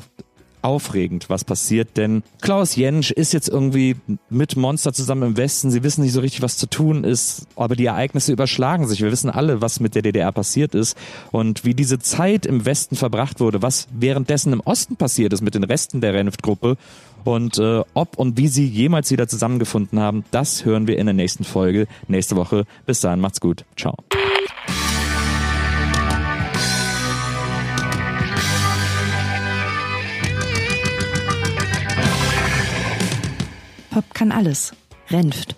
[0.64, 3.95] aufregend, was passiert, denn Klaus Jentsch ist jetzt irgendwie
[4.30, 5.72] mit Monster zusammen im Westen.
[5.72, 9.01] Sie wissen nicht so richtig, was zu tun ist, aber die Ereignisse überschlagen sich.
[9.01, 10.97] Wir wissen alle, was mit der DDR passiert ist
[11.32, 15.55] und wie diese Zeit im Westen verbracht wurde, was währenddessen im Osten passiert ist mit
[15.55, 16.78] den Resten der Renft-Gruppe
[17.24, 21.14] und äh, ob und wie sie jemals wieder zusammengefunden haben, das hören wir in der
[21.14, 22.66] nächsten Folge nächste Woche.
[22.86, 23.66] Bis dahin, macht's gut.
[23.78, 23.95] Ciao.
[33.94, 34.74] Pop kann alles.
[35.12, 35.56] Renft.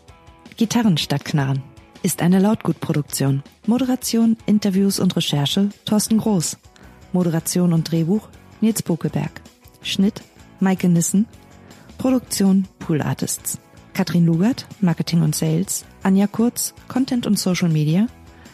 [0.58, 1.64] Gitarren statt Knarren.
[2.04, 3.44] Ist eine Lautgutproduktion.
[3.66, 6.58] Moderation, Interviews und Recherche Thorsten Groß.
[7.14, 8.28] Moderation und Drehbuch
[8.60, 9.32] Nils Bokelberg.
[9.82, 10.22] Schnitt
[10.60, 11.28] Maike Nissen.
[11.98, 13.58] Produktion Pool Artists.
[13.94, 15.86] Katrin Lugert, Marketing und Sales.
[16.04, 18.08] Anja Kurz, Content und Social Media.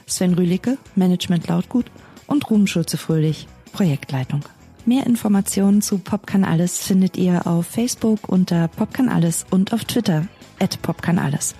[0.05, 1.89] Sven Rühlicke, Management Lautgut
[2.27, 4.41] und Ruben Schulze-Fröhlich, Projektleitung.
[4.85, 9.73] Mehr Informationen zu Pop kann alles findet ihr auf Facebook unter Pop kann alles und
[9.73, 10.25] auf Twitter
[10.59, 11.55] at Pop kann alles.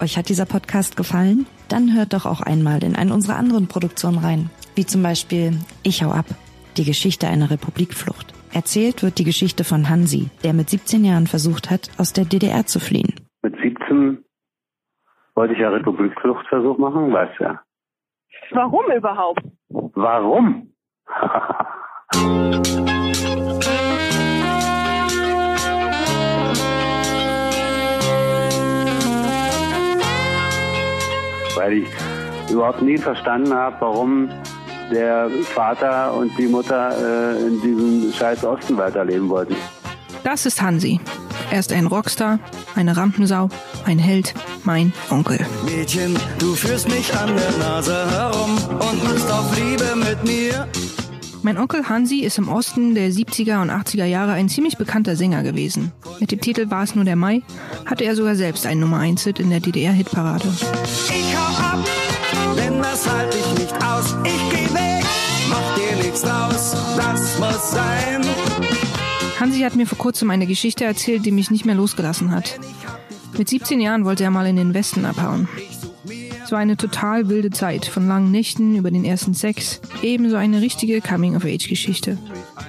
[0.00, 1.46] Euch hat dieser Podcast gefallen?
[1.68, 5.52] Dann hört doch auch einmal in eine unserer anderen Produktionen rein, wie zum Beispiel
[5.84, 6.26] Ich hau ab,
[6.76, 8.34] die Geschichte einer Republikflucht.
[8.52, 12.66] Erzählt wird die Geschichte von Hansi, der mit 17 Jahren versucht hat, aus der DDR
[12.66, 13.14] zu fliehen.
[13.42, 14.24] Mit 17
[15.36, 17.62] wollte ich ja Republikfluchtversuch machen, weißt du ja.
[18.50, 19.42] Warum überhaupt?
[19.68, 20.72] Warum?
[31.54, 31.88] Weil ich
[32.50, 34.28] überhaupt nie verstanden habe, warum
[34.90, 39.56] der Vater und die Mutter äh, in diesem scheiß Osten weiterleben wollten.
[40.24, 41.00] Das ist Hansi.
[41.50, 42.38] Er ist ein Rockstar,
[42.74, 43.48] eine Rampensau,
[43.84, 44.34] ein Held,
[44.64, 45.38] mein Onkel.
[45.64, 50.68] Mädchen, du führst mich an der Nase herum und machst auf Liebe mit mir.
[51.44, 55.42] Mein Onkel Hansi ist im Osten der 70er und 80er Jahre ein ziemlich bekannter Sänger
[55.42, 55.90] gewesen.
[56.20, 57.42] Mit dem Titel War es nur der Mai
[57.84, 60.46] hatte er sogar selbst einen Nummer 1 Hit in der DDR-Hitparade.
[60.46, 61.84] Ich hau ab,
[62.56, 64.14] denn das halte ich nicht aus.
[64.22, 65.04] Ich geh weg,
[65.48, 68.24] mach dir nichts draus, das muss sein.
[69.40, 72.60] Hansi hat mir vor kurzem eine Geschichte erzählt, die mich nicht mehr losgelassen hat.
[73.36, 75.48] Mit 17 Jahren wollte er mal in den Westen abhauen.
[76.52, 80.60] Es war eine total wilde Zeit, von langen Nächten über den ersten Sex, ebenso eine
[80.60, 82.18] richtige Coming-of-Age-Geschichte.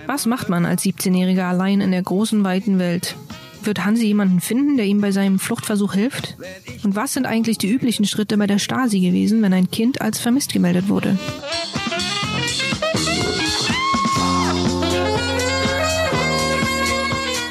[0.07, 3.17] Was macht man als 17-Jähriger allein in der großen, weiten Welt?
[3.61, 6.37] Wird Hansi jemanden finden, der ihm bei seinem Fluchtversuch hilft?
[6.85, 10.17] Und was sind eigentlich die üblichen Schritte bei der Stasi gewesen, wenn ein Kind als
[10.17, 11.19] vermisst gemeldet wurde?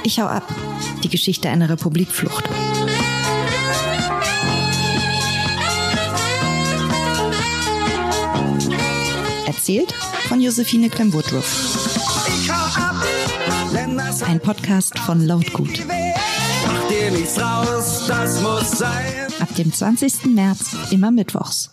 [0.02, 0.50] Ich hau ab.
[1.04, 2.48] Die Geschichte einer Republikflucht.
[9.62, 9.92] Erzählt
[10.26, 11.88] von Josephine Clem-Woodruff.
[14.26, 15.80] Ein Podcast von Lautgut.
[19.38, 20.24] Ab dem 20.
[20.34, 21.70] März immer mittwochs.